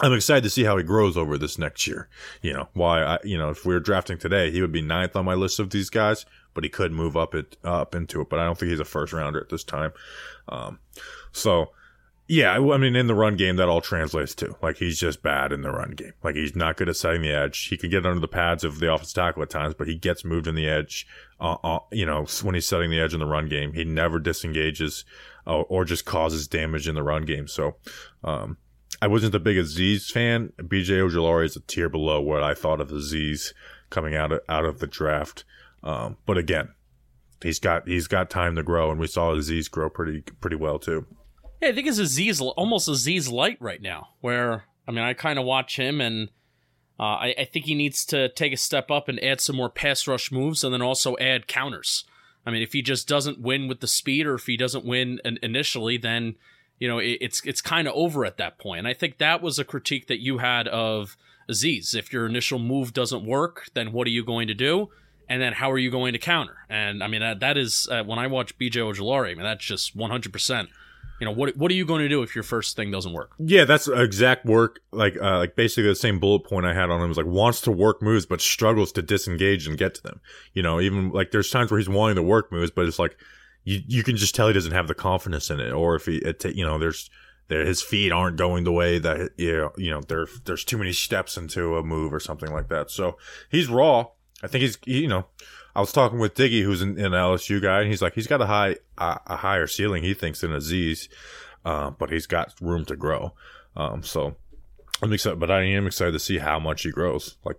[0.00, 2.08] I'm excited to see how he grows over this next year.
[2.40, 5.16] You know, why I, you know, if we were drafting today, he would be ninth
[5.16, 6.24] on my list of these guys,
[6.54, 8.28] but he could move up it up into it.
[8.28, 9.92] But I don't think he's a first rounder at this time.
[10.48, 10.78] Um,
[11.32, 11.72] so
[12.30, 15.50] yeah, I mean, in the run game, that all translates to like he's just bad
[15.50, 16.12] in the run game.
[16.22, 17.68] Like he's not good at setting the edge.
[17.68, 20.26] He can get under the pads of the offensive tackle at times, but he gets
[20.26, 21.06] moved in the edge.
[21.40, 24.18] Uh, uh, you know, when he's setting the edge in the run game, he never
[24.18, 25.06] disengages
[25.46, 27.48] uh, or just causes damage in the run game.
[27.48, 27.76] So,
[28.22, 28.58] um,
[29.00, 30.52] I wasn't the biggest Azeez fan.
[30.60, 33.52] BJ Ojulari is a tier below what I thought of Azeez
[33.90, 35.44] coming out of, out of the draft.
[35.82, 36.70] Um, but again,
[37.42, 40.78] he's got he's got time to grow, and we saw Azeez grow pretty pretty well
[40.78, 41.06] too.
[41.62, 44.08] Yeah, I think it's Azeez, almost Azeez light right now.
[44.20, 46.30] Where I mean, I kind of watch him, and
[46.98, 49.70] uh, I, I, think he needs to take a step up and add some more
[49.70, 52.04] pass rush moves, and then also add counters.
[52.44, 55.20] I mean, if he just doesn't win with the speed, or if he doesn't win
[55.42, 56.36] initially, then
[56.78, 58.80] you know it, it's it's kind of over at that point.
[58.80, 61.16] And I think that was a critique that you had of
[61.50, 61.94] Azeez.
[61.94, 64.90] If your initial move doesn't work, then what are you going to do?
[65.30, 66.56] And then how are you going to counter?
[66.70, 69.64] And I mean, that, that is uh, when I watch BJ Ojulari, I mean, that's
[69.64, 70.70] just 100 percent
[71.20, 73.32] you know what what are you going to do if your first thing doesn't work
[73.38, 77.00] yeah that's exact work like uh, like basically the same bullet point i had on
[77.00, 80.20] him was like wants to work moves but struggles to disengage and get to them
[80.54, 83.16] you know even like there's times where he's wanting to work moves but it's like
[83.64, 86.16] you you can just tell he doesn't have the confidence in it or if he
[86.18, 87.10] it, you know there's
[87.48, 90.78] there his feet aren't going the way that you know, you know there there's too
[90.78, 93.16] many steps into a move or something like that so
[93.50, 94.06] he's raw
[94.42, 95.26] i think he's you know
[95.78, 98.40] I was talking with Diggy, who's an, an LSU guy, and he's like, he's got
[98.40, 101.08] a high, uh, a higher ceiling, he thinks, than Azeez,
[101.64, 103.32] uh, but he's got room to grow.
[103.76, 104.34] Um, so
[105.02, 107.36] I'm excited, but I am excited to see how much he grows.
[107.44, 107.56] Like,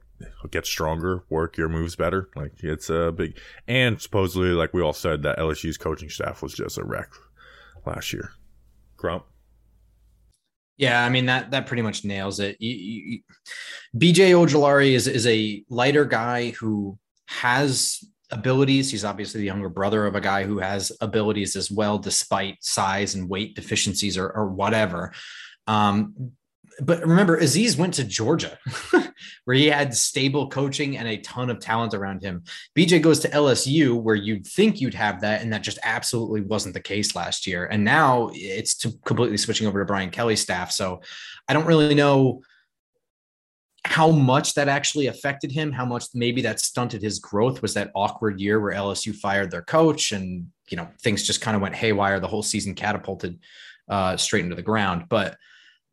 [0.52, 2.30] get stronger, work your moves better.
[2.36, 3.38] Like, it's a big,
[3.68, 7.10] and supposedly, like we all said, that LSU's coaching staff was just a wreck
[7.86, 8.32] last year.
[8.98, 9.26] Grump.
[10.78, 12.56] Yeah, I mean that that pretty much nails it.
[12.60, 13.20] You, you,
[13.98, 18.90] BJ Ojulari is is a lighter guy who has abilities.
[18.90, 23.16] He's obviously the younger brother of a guy who has abilities as well, despite size
[23.16, 25.12] and weight deficiencies or, or whatever.
[25.68, 26.32] Um,
[26.82, 28.58] but remember, Azeez went to Georgia,
[29.46, 32.44] where he had stable coaching and a ton of talent around him.
[32.78, 36.74] BJ goes to LSU, where you'd think you'd have that, and that just absolutely wasn't
[36.74, 37.66] the case last year.
[37.66, 40.72] And now it's completely switching over to Brian Kelly's staff.
[40.72, 41.02] So
[41.48, 42.42] I don't really know
[43.86, 47.92] how much that actually affected him, how much maybe that stunted his growth was that
[47.96, 51.76] awkward year where LSU fired their coach and you know things just kind of went
[51.76, 52.20] haywire.
[52.20, 53.40] The whole season catapulted
[53.90, 55.06] uh, straight into the ground.
[55.10, 55.38] But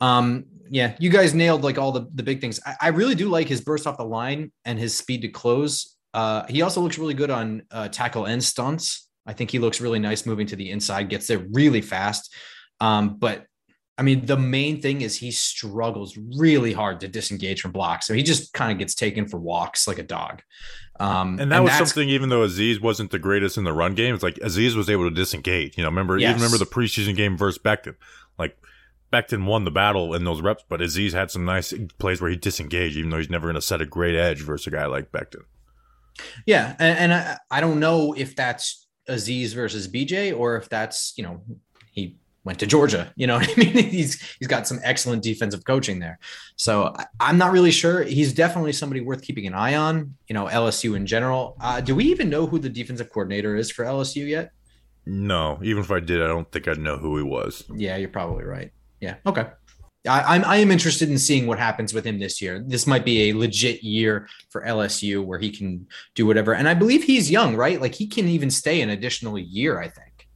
[0.01, 2.61] um, yeah, you guys nailed like all the the big things.
[2.66, 5.97] I, I really do like his burst off the line and his speed to close.
[6.12, 9.09] Uh, he also looks really good on uh, tackle and stunts.
[9.26, 12.32] I think he looks really nice moving to the inside, gets there really fast.
[12.80, 13.47] Um, but
[13.99, 18.07] I mean, the main thing is he struggles really hard to disengage from blocks.
[18.07, 20.42] So he just kind of gets taken for walks like a dog.
[21.01, 23.94] Um, and that and was something, even though Azeez wasn't the greatest in the run
[23.94, 25.78] game, it's like Azeez was able to disengage.
[25.78, 26.30] You know, remember, yes.
[26.30, 27.97] even remember the preseason game versus Becton.
[28.38, 28.59] Like,
[29.13, 32.37] Becton won the battle in those reps, but Azeez had some nice plays where he
[32.37, 35.13] disengaged, even though he's never going to set a great edge versus a guy like
[35.13, 35.43] Becton.
[36.47, 36.75] Yeah.
[36.79, 41.25] And, and I, I don't know if that's Azeez versus BJ or if that's, you
[41.25, 41.43] know,
[41.93, 43.13] he went to Georgia.
[43.17, 43.73] You know what I mean?
[43.91, 46.19] He's he's got some excellent defensive coaching there.
[46.57, 48.03] So I, am not really sure.
[48.03, 50.15] He's definitely somebody worth keeping an eye on.
[50.29, 51.57] You know, LSU in general.
[51.61, 54.53] Uh, do we even know who the defensive coordinator is for LSU yet?
[55.07, 57.65] No, even if I did, I don't think I'd know who he was.
[57.75, 58.73] Yeah, you're probably right.
[59.01, 59.16] Yeah.
[59.26, 59.47] Okay.
[60.09, 62.62] I, I'm I am interested in seeing what happens with him this year.
[62.64, 66.55] This might be a legit year for LSU where he can do whatever.
[66.55, 67.80] And I believe he's young, right?
[67.80, 69.80] Like he can even stay an additional year.
[69.80, 70.28] I think.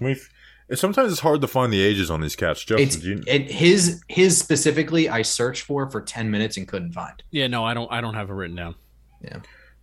[0.00, 0.28] We've
[0.74, 2.64] Sometimes it's hard to find the ages on these cats.
[2.64, 3.22] Justin, you...
[3.26, 7.22] it, his his specifically, I searched for for ten minutes and couldn't find.
[7.30, 7.90] Yeah, no, I don't.
[7.90, 8.76] I don't have it written down.
[9.20, 9.38] Yeah,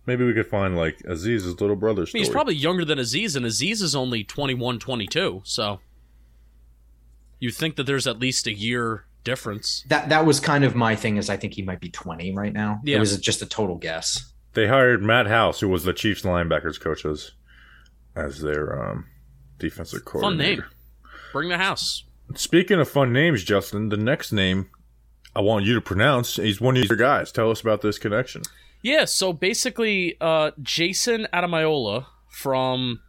[0.06, 2.02] maybe we could find like Azeez's little brother.
[2.02, 5.80] I mean, he's probably younger than Azeez, and Aziz is only 21, 22, So
[7.38, 9.84] You think that there's at least a year difference.
[9.88, 11.16] That that was kind of my thing.
[11.16, 12.80] Is I think he might be 20 right now.
[12.84, 12.96] Yeah.
[12.96, 14.32] It was just a total guess.
[14.54, 17.32] They hired Matt House, who was the Chiefs linebackers coach, as,
[18.16, 19.06] as their um,
[19.58, 20.62] defensive coordinator.
[20.62, 20.74] Fun name.
[21.32, 22.04] Bring the house.
[22.34, 24.70] Speaking of fun names, Justin, the next name
[25.36, 27.30] I want you to pronounce, he's one of your guys.
[27.30, 28.42] Tell us about this connection.
[28.82, 33.00] Yeah, so basically, uh, Jayson Ademilola from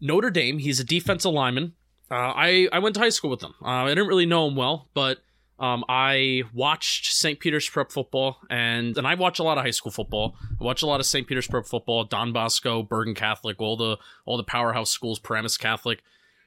[0.00, 0.58] Notre Dame.
[0.58, 1.74] He's a defensive lineman.
[2.12, 3.54] Uh, I I went to high school with him.
[3.62, 5.18] Uh, I didn't really know him well, but
[5.58, 7.40] um, I watched St.
[7.40, 10.36] Peter's Prep football, and and I watch a lot of high school football.
[10.60, 11.26] I watch a lot of St.
[11.26, 13.96] Peter's Prep football, Don Bosco, Bergen Catholic, all the
[14.26, 16.02] all the powerhouse schools, Paramus Catholic,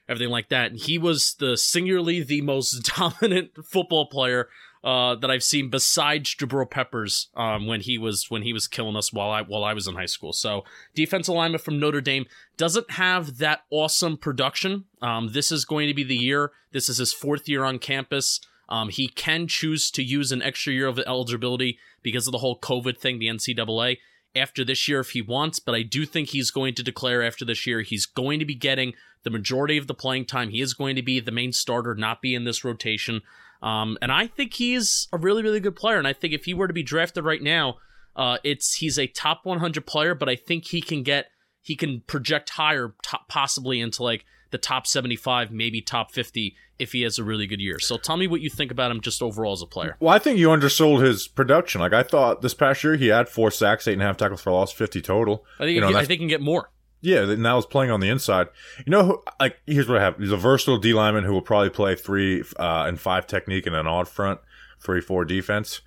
[0.08, 0.70] everything like that.
[0.70, 4.48] And he was the singularly the most dominant football player
[4.86, 8.94] uh, that I've seen besides Jabril Peppers um, when he was when he was killing
[8.94, 10.32] us while I while I was in high school.
[10.32, 10.64] So
[10.94, 12.26] defensive lineman from Notre Dame
[12.56, 14.84] doesn't have that awesome production.
[15.02, 16.52] Um, this is going to be the year.
[16.70, 18.40] This is his fourth year on campus.
[18.68, 22.58] Um, he can choose to use an extra year of eligibility because of the whole
[22.58, 23.98] COVID thing, the NCAA.
[24.36, 27.44] After this year, if he wants, but I do think he's going to declare after
[27.44, 28.92] this year he's going to be getting
[29.24, 30.50] the majority of the playing time.
[30.50, 33.22] He is going to be the main starter, not be in this rotation.
[33.66, 35.98] Um, and I think he's a really, really good player.
[35.98, 37.78] And I think if he were to be drafted right now,
[38.14, 40.14] uh, it's he's a top 100 player.
[40.14, 41.26] But I think he can get
[41.62, 46.92] he can project higher, top, possibly into like the top 75, maybe top 50 if
[46.92, 47.80] he has a really good year.
[47.80, 49.96] So tell me what you think about him just overall as a player.
[49.98, 51.80] Well, I think you undersold his production.
[51.80, 54.42] Like I thought this past year, he had four sacks, eight and a half tackles
[54.42, 55.44] for loss, fifty total.
[55.58, 56.70] I think You know, I think he can get more.
[57.00, 58.48] Yeah, and that was playing on the inside.
[58.84, 61.42] You know, who, like here's what I have: he's a versatile D lineman who will
[61.42, 64.40] probably play three uh, and five technique and an odd front,
[64.80, 65.80] three four defense.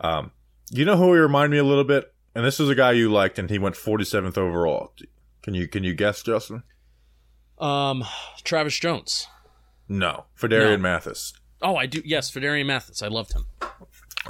[0.00, 0.32] Um,
[0.70, 3.10] you know who he reminded me a little bit, and this is a guy you
[3.10, 4.92] liked, and he went 47th overall.
[5.42, 6.62] Can you can you guess, Justin?
[7.58, 8.04] Um,
[8.44, 9.26] Travis Jones.
[9.88, 10.82] No, Phidarian No.
[10.82, 11.32] Mathis.
[11.62, 12.00] Oh, I do.
[12.04, 13.02] Yes, Phidarian Mathis.
[13.02, 13.46] I loved him.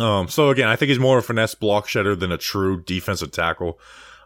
[0.02, 2.82] Um, so again, I think he's more of a finesse block shedder than a true
[2.82, 3.78] defensive tackle.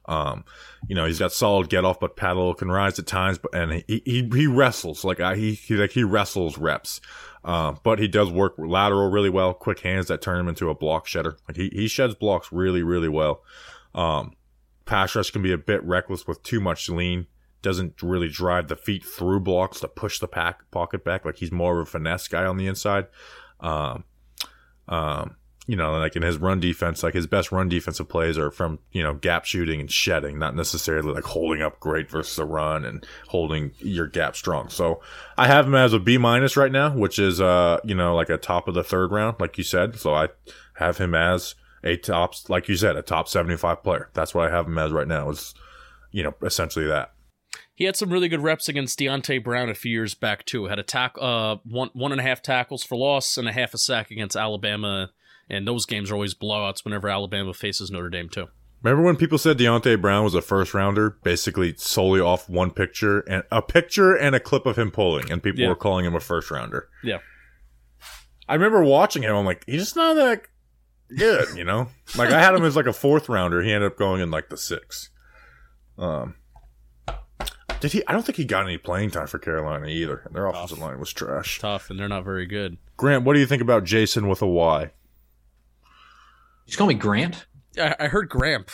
[0.06, 0.44] Um,
[0.86, 3.82] you know, he's got solid get off, but paddle can rise at times, but and
[3.86, 7.00] he he, he wrestles like I, he he like he wrestles reps.
[7.44, 10.74] Um, but he does work lateral really well, quick hands that turn him into a
[10.74, 11.36] block shedder.
[11.46, 13.42] Like he, he sheds blocks really, really well.
[13.94, 14.32] Um,
[14.86, 17.26] pass rush can be a bit reckless with too much lean.
[17.60, 21.24] Doesn't really drive the feet through blocks to push the pack pocket back.
[21.26, 23.08] Like he's more of a finesse guy on the inside.
[23.60, 24.04] Um,
[24.88, 25.36] um,
[25.66, 28.78] you know, like in his run defense, like his best run defensive plays are from,
[28.92, 32.84] you know, gap shooting and shedding, not necessarily like holding up great versus a run
[32.84, 34.68] and holding your gap strong.
[34.68, 35.00] So
[35.38, 38.28] I have him as a B minus right now, which is, uh, you know, like
[38.28, 39.96] a top of the third round, like you said.
[39.96, 40.28] So I
[40.74, 44.10] have him as a top, like you said, a top 75 player.
[44.12, 45.54] That's what I have him as right now is,
[46.10, 47.12] you know, essentially that.
[47.74, 50.66] He had some really good reps against Deonte Brown a few years back too.
[50.66, 53.74] Had a tack, uh, one one and a half tackles for loss and a half
[53.74, 55.10] a sack against Alabama.
[55.50, 58.46] And those games are always blowouts whenever Alabama faces Notre Dame too.
[58.82, 63.20] Remember when people said Deonte Brown was a first rounder, basically solely off one picture
[63.20, 65.68] and a picture and a clip of him pulling, and people Yeah.
[65.68, 66.88] were calling him a first rounder.
[67.02, 67.18] Yeah.
[68.46, 69.34] I remember watching him.
[69.34, 70.42] I'm like, he's just not that
[71.16, 71.88] good, you know.
[72.16, 73.62] Like I had him as like a fourth rounder.
[73.62, 75.08] He ended up going in like the sixth.
[75.96, 76.34] Um,
[77.80, 78.06] did he?
[78.06, 80.28] I don't think he got any playing time for Carolina either.
[80.32, 81.58] Their offensive line was trash.
[81.58, 82.76] Tough, and they're not very good.
[82.98, 84.90] Grant, what do you think about Jason with a Y?
[86.66, 87.46] Just call me Grant.
[87.78, 88.70] I, I heard Gramp.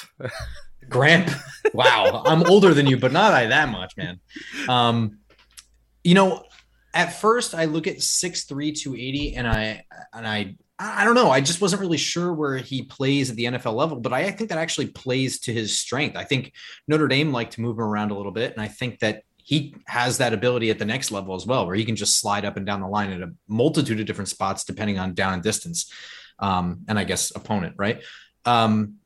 [0.88, 1.30] Gramp.
[1.72, 4.20] Wow, I'm older than you, but not by that much, man.
[4.68, 5.18] Um,
[6.02, 6.44] you know,
[6.94, 11.14] at first I look at six three two eighty, and I and I I don't
[11.14, 11.30] know.
[11.30, 14.48] I just wasn't really sure where he plays at the NFL level, but I think
[14.48, 16.16] that actually plays to his strength.
[16.16, 16.52] I think
[16.88, 19.74] Notre Dame like to move him around a little bit, and I think that he
[19.86, 22.56] has that ability at the next level as well, where he can just slide up
[22.56, 25.92] and down the line at a multitude of different spots depending on down and distance,
[26.40, 28.02] um, and I guess opponent, right?
[28.44, 28.96] Um,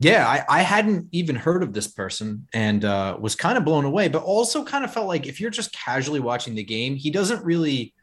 [0.00, 3.84] yeah, I, I hadn't even heard of this person and uh, was kind of blown
[3.84, 7.10] away, but also kind of felt like if you're just casually watching the game, he
[7.10, 7.94] doesn't really.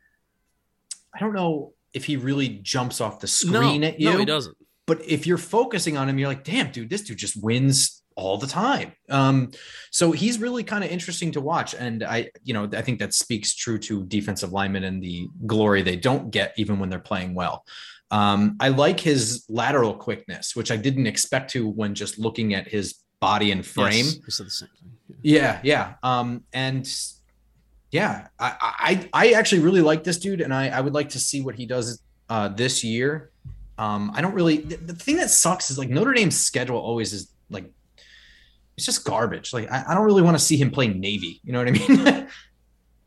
[1.14, 4.12] I don't know if he really jumps off the screen no, at you.
[4.12, 4.58] no, he doesn't.
[4.86, 8.38] But if you're focusing on him, you're like, damn, dude, this dude just wins all
[8.38, 8.94] the time.
[9.10, 9.52] Um,
[9.92, 11.74] so he's really kind of interesting to watch.
[11.74, 15.82] And I, you know, I think that speaks true to defensive linemen and the glory
[15.82, 17.66] they don't get even when they're playing well.
[18.12, 22.68] Um, I like his lateral quickness, which I didn't expect to when just looking at
[22.68, 24.06] his body and frame.
[24.06, 25.18] Yes, said the same thing.
[25.22, 25.95] Yeah, yeah.
[26.03, 26.88] Um, and
[27.91, 31.20] yeah, I, I I actually really like this dude, and I, I would like to
[31.20, 33.32] see what he does uh, this year.
[33.78, 34.58] Um, I don't really.
[34.58, 37.72] The, the thing that sucks is like Notre Dame's schedule always is like
[38.78, 39.53] it's just garbage.
[39.53, 41.41] Like I, I don't really want to see him play Navy.
[41.43, 42.28] You know what I mean?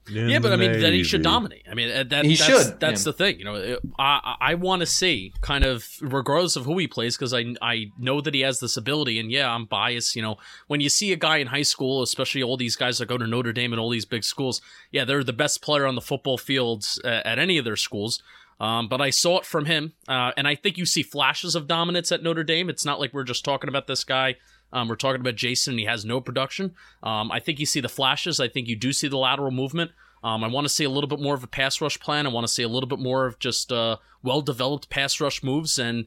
[0.09, 1.66] In yeah, but I mean, then he should dominate.
[1.70, 3.04] I mean, uh, that, He that's, should, That's yeah.
[3.04, 3.38] the thing.
[3.38, 7.16] You know, it- I I want to see kind of regardless of who he plays
[7.16, 10.16] because I I know that he has this ability, and yeah, I'm biased.
[10.16, 10.36] You know,
[10.66, 13.26] when you see a guy in high school, especially all these guys that go to
[13.26, 16.38] Notre Dame and all these big schools, yeah, they're the best player on the football
[16.38, 18.22] fields uh, at any of their schools.
[18.61, 21.68] Um, but I saw it from him, uh, and I think you see flashes of
[21.68, 22.68] dominance at Notre Dame.
[22.68, 24.34] It's not like we're just talking about this guy.
[24.73, 26.75] Um, we're talking about Jason, and he has no production.
[27.03, 28.39] Um, I think you see the flashes.
[28.41, 29.93] I think you do see the lateral movement.
[30.23, 32.27] Um, I want to see a little bit more of a pass rush plan.
[32.27, 35.43] I want to see a little bit more of just uh, well developed pass rush
[35.43, 36.07] moves and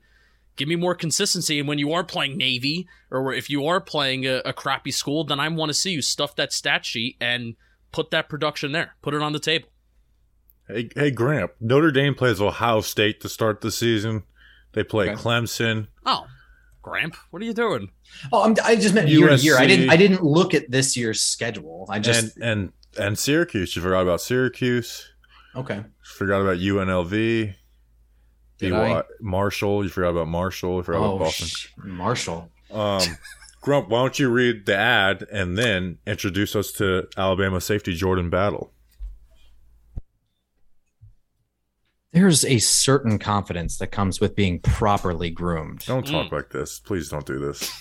[0.58, 1.60] give me more consistency.
[1.60, 5.24] And when you are playing Navy or if you are playing a, a crappy school,
[5.24, 7.56] then I want to see you stuff that stat sheet and
[7.94, 9.70] put that production there, put it on the table.
[10.68, 11.54] Hey, hey, Gramp.
[11.60, 14.24] Notre Dame plays Ohio State to start the season.
[14.74, 15.16] They play Okay.
[15.22, 15.88] Clemson.
[16.06, 16.28] Oh,
[16.82, 17.92] Gramp, what are you doing?
[18.32, 19.58] Oh, I'm, I just meant year to year.
[19.58, 19.90] I didn't.
[19.90, 21.86] I didn't look at this year's schedule.
[21.90, 23.76] I just and and and Syracuse.
[23.76, 25.08] You forgot about Syracuse.
[25.56, 25.84] okay.
[26.04, 27.54] Forgot about UNLV.
[28.60, 29.04] Did BY I?
[29.22, 29.84] Marshall.
[29.84, 30.78] You forgot about Marshall.
[30.78, 31.48] You forgot Oh, about Boston.
[31.48, 32.52] sh- Marshall.
[32.70, 33.02] Um,
[33.62, 38.30] Grump, why don't you read the ad and then introduce us to Alabama safety Jordan
[38.30, 38.72] Battle?
[42.14, 45.86] There's a certain confidence that comes with being properly groomed.
[45.86, 46.32] Don't talk Mm.
[46.34, 46.80] like this.
[46.80, 47.72] Please don't do this.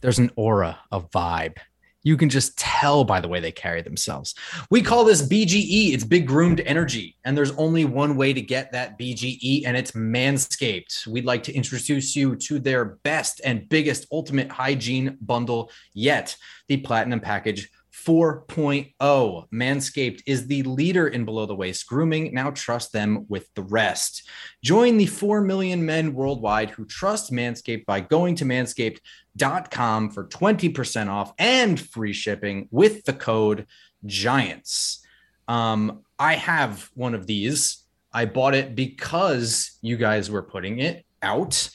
[0.00, 1.56] There's an aura, a vibe.
[2.02, 4.36] You can just tell by the way they carry themselves.
[4.70, 5.92] We call this BGE.
[5.92, 7.16] It's big groomed energy.
[7.24, 11.08] And there's only one way to get that BGE, and it's Manscaped.
[11.08, 16.36] We'd like to introduce you to their best and biggest ultimate hygiene bundle yet
[16.68, 17.68] the Platinum Package
[18.04, 19.48] 4.0.
[19.52, 22.34] Manscaped is the leader in below the waist grooming.
[22.34, 24.28] Now trust them with the rest.
[24.62, 31.08] Join the 4 million men worldwide who trust Manscaped by going to manscaped.com for 20%
[31.08, 33.66] off and free shipping with the code
[34.04, 35.04] GIANTS.
[35.48, 37.84] Um, I have one of these.
[38.12, 41.70] I bought it because you guys were putting it out.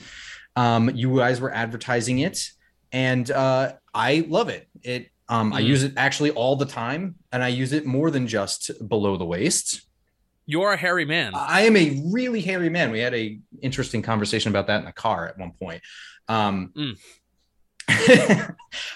[0.55, 2.49] Um, you guys were advertising it,
[2.91, 4.67] and uh, I love it.
[4.81, 5.65] It um, I Mm.
[5.65, 9.25] use it actually all the time, and I use it more than just below the
[9.25, 9.81] waist.
[10.45, 11.31] You're a hairy man.
[11.33, 12.91] I am a really hairy man.
[12.91, 15.81] We had a interesting conversation about that in the car at one point.
[16.27, 16.97] Um, Mm.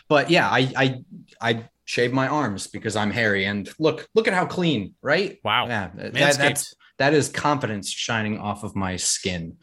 [0.09, 1.03] but yeah, I, I
[1.41, 5.39] I shave my arms because I'm hairy, and look look at how clean, right?
[5.43, 5.67] wow.
[5.67, 9.57] Yeah, that, that's that is confidence shining off of my skin.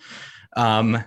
[0.54, 1.02] Um,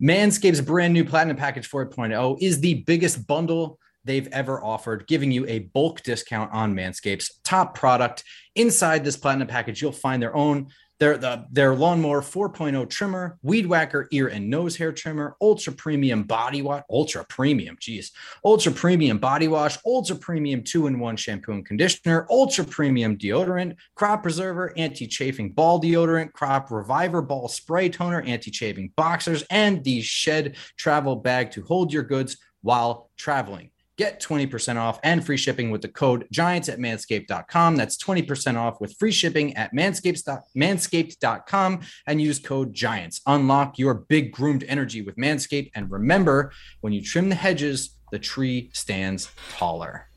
[0.00, 5.46] Manscaped's brand new Platinum Package 4.0 is the biggest bundle they've ever offered, giving you
[5.46, 8.24] a bulk discount on Manscaped's top product.
[8.54, 10.68] Inside this Platinum Package, you'll find their own
[11.00, 16.24] their the, their lawnmower 4.0 trimmer, weed whacker ear and nose hair trimmer, ultra premium
[16.24, 18.12] body wash, ultra premium, geez,
[18.44, 24.74] ultra premium body wash, ultra premium two-in-one shampoo and conditioner, ultra premium deodorant, crop preserver,
[24.76, 31.50] anti-chafing ball deodorant, crop reviver ball spray toner, anti-chafing boxers, and the shed travel bag
[31.50, 33.70] to hold your goods while traveling.
[34.00, 37.76] Get 20% off and free shipping with the code giants at manscaped.com.
[37.76, 43.20] That's 20% off with free shipping at manscaped.com and use code giants.
[43.26, 45.72] Unlock your big groomed energy with Manscaped.
[45.74, 50.08] And remember, when you trim the hedges, the tree stands taller.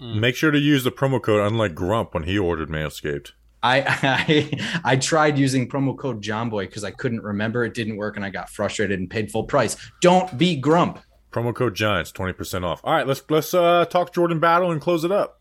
[0.00, 0.16] Mm.
[0.16, 3.30] Make sure to use the promo code unlike Grump when he ordered Manscaped.
[3.62, 3.82] I
[4.82, 7.64] I, I tried using promo code JOMBOY because I couldn't remember.
[7.64, 9.76] It didn't work and I got frustrated and paid full price.
[10.00, 10.98] Don't be grump.
[11.32, 12.80] Promo code Giants, 20% off.
[12.84, 15.40] All right, let's let's uh, talk Jordan Battle and close it up.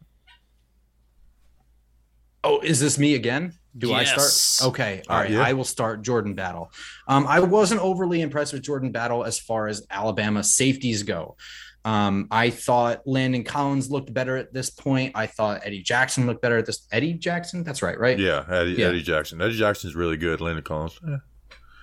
[2.43, 3.53] Oh, is this me again?
[3.77, 4.69] Do I start?
[4.71, 5.01] Okay.
[5.07, 5.29] All right.
[5.29, 5.41] Uh, yeah.
[5.43, 6.71] I will start Jordan Battle.
[7.07, 11.37] Um, I wasn't overly impressed with Jordan Battle as far as Alabama safeties go.
[11.85, 15.13] Um, I thought Landon Collins looked better at this point.
[15.15, 16.85] I thought Eddie Jackson looked better at this.
[16.91, 17.63] Eddie Jackson?
[17.63, 18.19] That's right, right?
[18.19, 18.87] Yeah, Eddie, Yeah.
[18.87, 19.41] Eddie Jackson.
[19.41, 20.41] Eddie Jackson's really good.
[20.41, 20.99] Landon Collins.
[21.07, 21.17] Eh.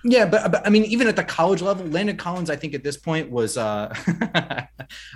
[0.03, 2.83] Yeah, but, but I mean, even at the college level, Landon Collins, I think at
[2.83, 3.93] this point was, uh,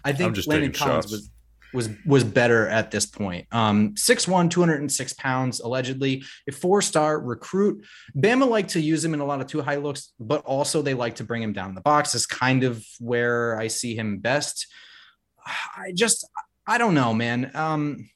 [0.03, 1.11] I think Landon Collins shots.
[1.11, 1.29] was
[1.73, 3.47] was was better at this point.
[3.51, 7.85] Um, 6'1", 206 pounds, allegedly a four star recruit.
[8.15, 10.93] Bama like to use him in a lot of two high looks, but also they
[10.93, 12.15] like to bring him down in the box.
[12.15, 14.67] Is kind of where I see him best.
[15.45, 16.27] I just,
[16.67, 17.51] I don't know, man.
[17.53, 18.09] Um,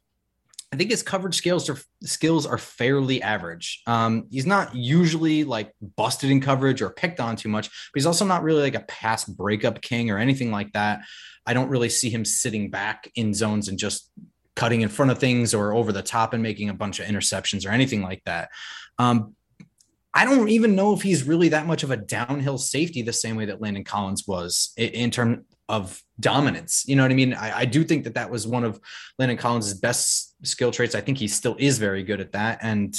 [0.72, 3.82] I think his coverage skills are skills are fairly average.
[3.88, 8.06] Um, he's not usually like busted in coverage or picked on too much, but he's
[8.06, 11.02] also not really like a pass breakup king or anything like that.
[11.46, 14.12] I don't really see him sitting back in zones and just
[14.58, 17.66] cutting in front of things or over the top and making a bunch of interceptions
[17.66, 18.50] or anything like that.
[19.00, 19.36] Um,
[20.14, 23.36] I don't even know if he's really that much of a downhill safety the same
[23.36, 26.86] way that Landon Collins was in, term of dominance.
[26.88, 27.34] You know what I mean?
[27.34, 28.80] I, I do think that that was one of
[29.20, 30.96] Landon Collins' best skill traits.
[30.96, 32.60] I think he still is very good at that.
[32.62, 32.96] And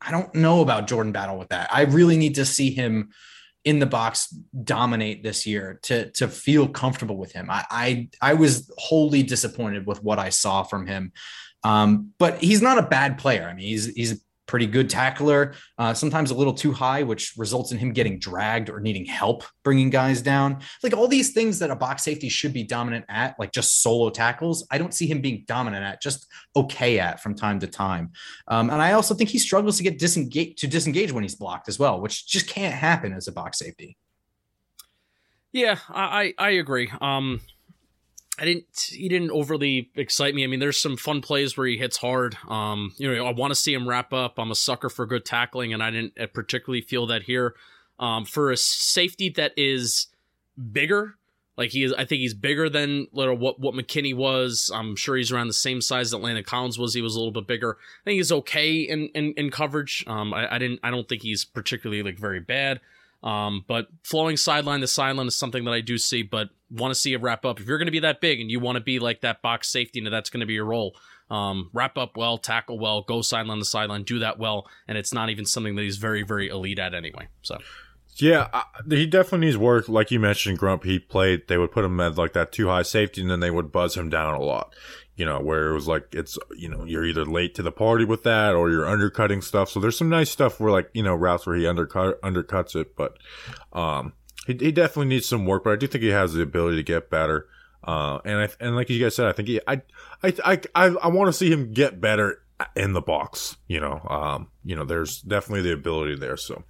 [0.00, 1.68] I don't know about Jordan Battle with that.
[1.72, 3.10] I really need to see him
[3.64, 4.28] in the box
[4.62, 7.50] dominate this year to to feel comfortable with him.
[7.50, 11.12] I I, I was wholly disappointed with what I saw from him.
[11.62, 13.48] Um, but he's not a bad player.
[13.48, 17.72] I mean, he's he's pretty good tackler, uh, sometimes a little too high, which results
[17.72, 20.60] in him getting dragged or needing help bringing guys down.
[20.82, 24.10] Like all these things that a box safety should be dominant at, like just solo
[24.10, 28.12] tackles, I don't see him being dominant at, just okay at from time to time.
[28.48, 31.68] Um, and I also think he struggles to get disengage to disengage when he's blocked
[31.68, 33.96] as well, which just can't happen as a box safety.
[35.52, 36.90] Yeah, I I, agree.
[37.00, 37.40] Um,
[38.38, 38.90] I didn't.
[38.90, 40.42] He didn't overly excite me.
[40.42, 42.36] I mean, there's some fun plays where he hits hard.
[42.48, 44.38] Um, you know, I want to see him wrap up.
[44.38, 47.54] I'm a sucker for good tackling, and I didn't particularly feel that here.
[48.00, 50.08] Um, for a safety that is
[50.72, 51.14] bigger,
[51.56, 54.70] like he is, I think he's bigger than little what what McKinney was.
[54.74, 56.94] I'm sure he's around the same size that Landon Collins was.
[56.94, 57.76] He was a little bit bigger.
[58.02, 60.04] I think he's okay in in, in coverage.
[60.08, 60.80] Um, I, I didn't.
[60.82, 62.80] I don't think he's particularly like very bad.
[63.22, 66.98] Um, but flowing sideline to sideline is something that I do see, but want to
[66.98, 67.60] see a wrap up.
[67.60, 69.68] If you're going to be that big and you want to be like that box
[69.68, 70.96] safety and that's going to be your role,
[71.30, 75.12] um, wrap up well, tackle well, go sideline to sideline, do that well, and it's
[75.12, 77.28] not even something that he's very, very elite at anyway.
[77.42, 77.58] So.
[78.16, 79.88] Yeah, uh, he definitely needs work.
[79.88, 82.82] Like you mentioned, Grump, he played, they would put him at like that two high
[82.82, 84.72] safety and then they would buzz him down a lot
[85.16, 88.04] you know, where it was like it's you know you're either late to the party
[88.04, 89.70] with that or you're undercutting stuff.
[89.70, 92.96] So there's some nice stuff where like you know routes where he undercut undercuts it,
[92.96, 93.16] but
[93.72, 94.12] um,
[94.46, 95.64] he, he definitely needs some work.
[95.64, 97.46] But I do think he has the ability to get better.
[97.82, 99.82] Uh, and I and like you guys said, I think he I
[100.22, 102.40] I I I, I want to see him get better
[102.76, 103.56] in the box.
[103.68, 106.36] You know, um, you know, there's definitely the ability there.
[106.36, 106.64] So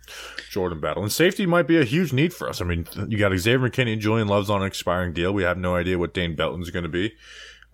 [0.51, 2.61] Jordan Battle and safety might be a huge need for us.
[2.61, 5.33] I mean, you got Xavier McKinney and Julian Love's on an expiring deal.
[5.33, 7.15] We have no idea what Dane Belton's going to be.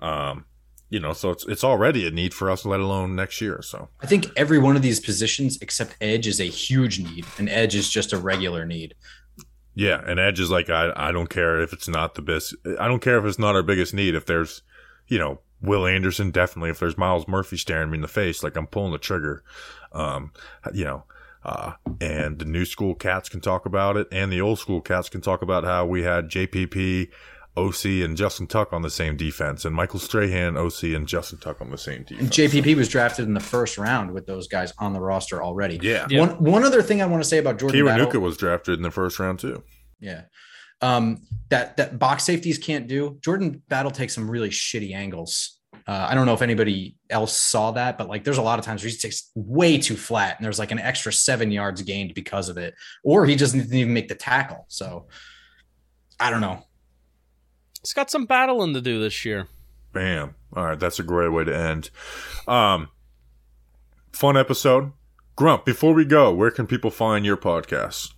[0.01, 0.44] Um,
[0.90, 3.62] you know, so it's it's already a need for us, let alone next year.
[3.62, 7.48] So I think every one of these positions except edge is a huge need, and
[7.48, 8.96] edge is just a regular need.
[9.74, 12.54] Yeah, and edge is like I I don't care if it's not the best.
[12.78, 14.14] I don't care if it's not our biggest need.
[14.14, 14.62] If there's,
[15.06, 16.70] you know, Will Anderson definitely.
[16.70, 19.42] If there's Myles Murphy staring me in the face, like I'm pulling the trigger.
[19.92, 20.32] Um,
[20.72, 21.04] you know.
[21.42, 25.08] Uh, and the new school cats can talk about it, and the old school cats
[25.08, 27.08] can talk about how we had JPP,
[27.57, 31.61] Osi and Justin Tuck on the same defense, and Michael Strahan, Osi, and Justin Tuck
[31.61, 32.20] on the same defense.
[32.20, 35.78] And JPP was drafted in the first round with those guys on the roster already.
[35.82, 36.07] Yeah.
[36.09, 36.20] Yeah.
[36.20, 38.82] One one other thing I want to say about Jordan Battle, Kiwanuka was drafted in
[38.82, 39.62] the first round too.
[39.98, 40.22] yeah,
[40.80, 43.18] um, that that box safeties can't do.
[43.20, 45.59] Jordan Battle takes some really shitty angles.
[45.86, 48.64] Uh, I don't know if anybody else saw that, but like there's a lot of
[48.64, 52.14] times where he takes way too flat, and there's like an extra seven yards gained
[52.14, 54.66] because of it, or he just didn't even make the tackle.
[54.68, 55.09] So
[56.20, 56.62] I don't know.
[57.82, 59.48] He's got some battling to do this year.
[59.92, 60.34] Bam.
[60.54, 61.90] All right, that's a great way to end.
[62.46, 62.88] Um,
[64.12, 64.92] fun episode.
[65.36, 68.12] Grump, before we go, where can people find your podcast?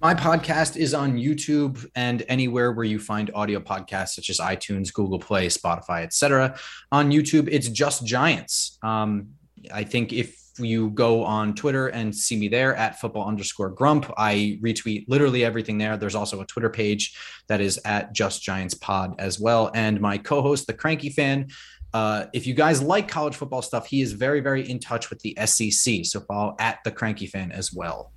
[0.00, 4.92] My podcast is on YouTube and anywhere where you find audio podcasts, such as iTunes,
[4.92, 6.58] Google Play, Spotify, etc.
[6.90, 8.78] On YouTube, it's just Giants.
[8.82, 9.28] Um,
[9.72, 14.10] I think if you go on Twitter and see me there at football underscore grump,
[14.16, 15.96] I retweet literally everything there.
[15.96, 17.16] There's also a Twitter page
[17.48, 19.70] that is at Just Giants Pod as well.
[19.74, 21.48] And my co-host, the Cranky Fan.
[21.94, 25.20] Uh, if you guys like college football stuff, he is very, very in touch with
[25.20, 26.04] the SEC.
[26.04, 28.12] So follow at the Cranky Fan as well.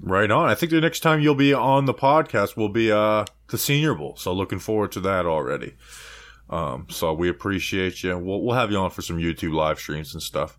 [0.00, 0.48] Right on.
[0.48, 3.94] I think the next time you'll be on the podcast will be uh the Senior
[3.94, 4.16] Bowl.
[4.16, 5.74] So looking forward to that already.
[6.50, 8.18] Um, so we appreciate you.
[8.18, 10.56] We'll we'll have you on for some YouTube live streams and stuff.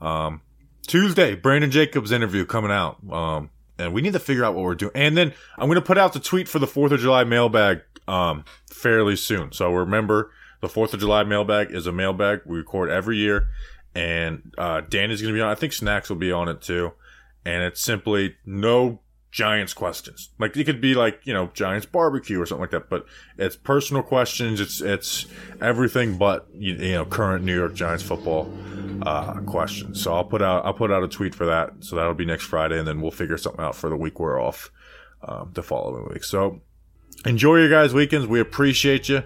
[0.00, 0.40] Um,
[0.88, 2.98] Tuesday, Brandon Jacobs interview coming out.
[3.10, 4.92] Um, and we need to figure out what we're doing.
[4.94, 7.82] And then I'm going to put out the tweet for the 4th of July mailbag
[8.08, 9.52] um, fairly soon.
[9.52, 13.48] So remember, the 4th of July mailbag is a mailbag we record every year.
[13.94, 15.50] And uh, Dan is going to be on.
[15.50, 16.92] I think Snacks will be on it too.
[17.44, 20.30] And it's simply no Giants questions.
[20.38, 23.06] Like it could be like you know Giants barbecue or something like that, but
[23.36, 24.60] it's personal questions.
[24.60, 25.26] It's it's
[25.60, 28.52] everything but you, you know current New York Giants football
[29.02, 30.02] uh, questions.
[30.02, 31.72] So I'll put out I'll put out a tweet for that.
[31.80, 34.40] So that'll be next Friday, and then we'll figure something out for the week we're
[34.40, 34.70] off
[35.22, 36.24] um, the following week.
[36.24, 36.62] So
[37.26, 38.26] enjoy your guys' weekends.
[38.26, 39.22] We appreciate you.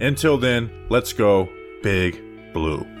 [0.00, 1.48] Until then, let's go
[1.82, 2.22] big
[2.52, 2.95] blue.